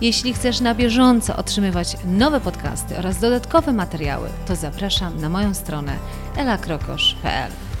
[0.00, 5.96] Jeśli chcesz na bieżąco otrzymywać nowe podcasty oraz dodatkowe materiały, to zapraszam na moją stronę
[6.36, 7.71] elakrokosz.pl.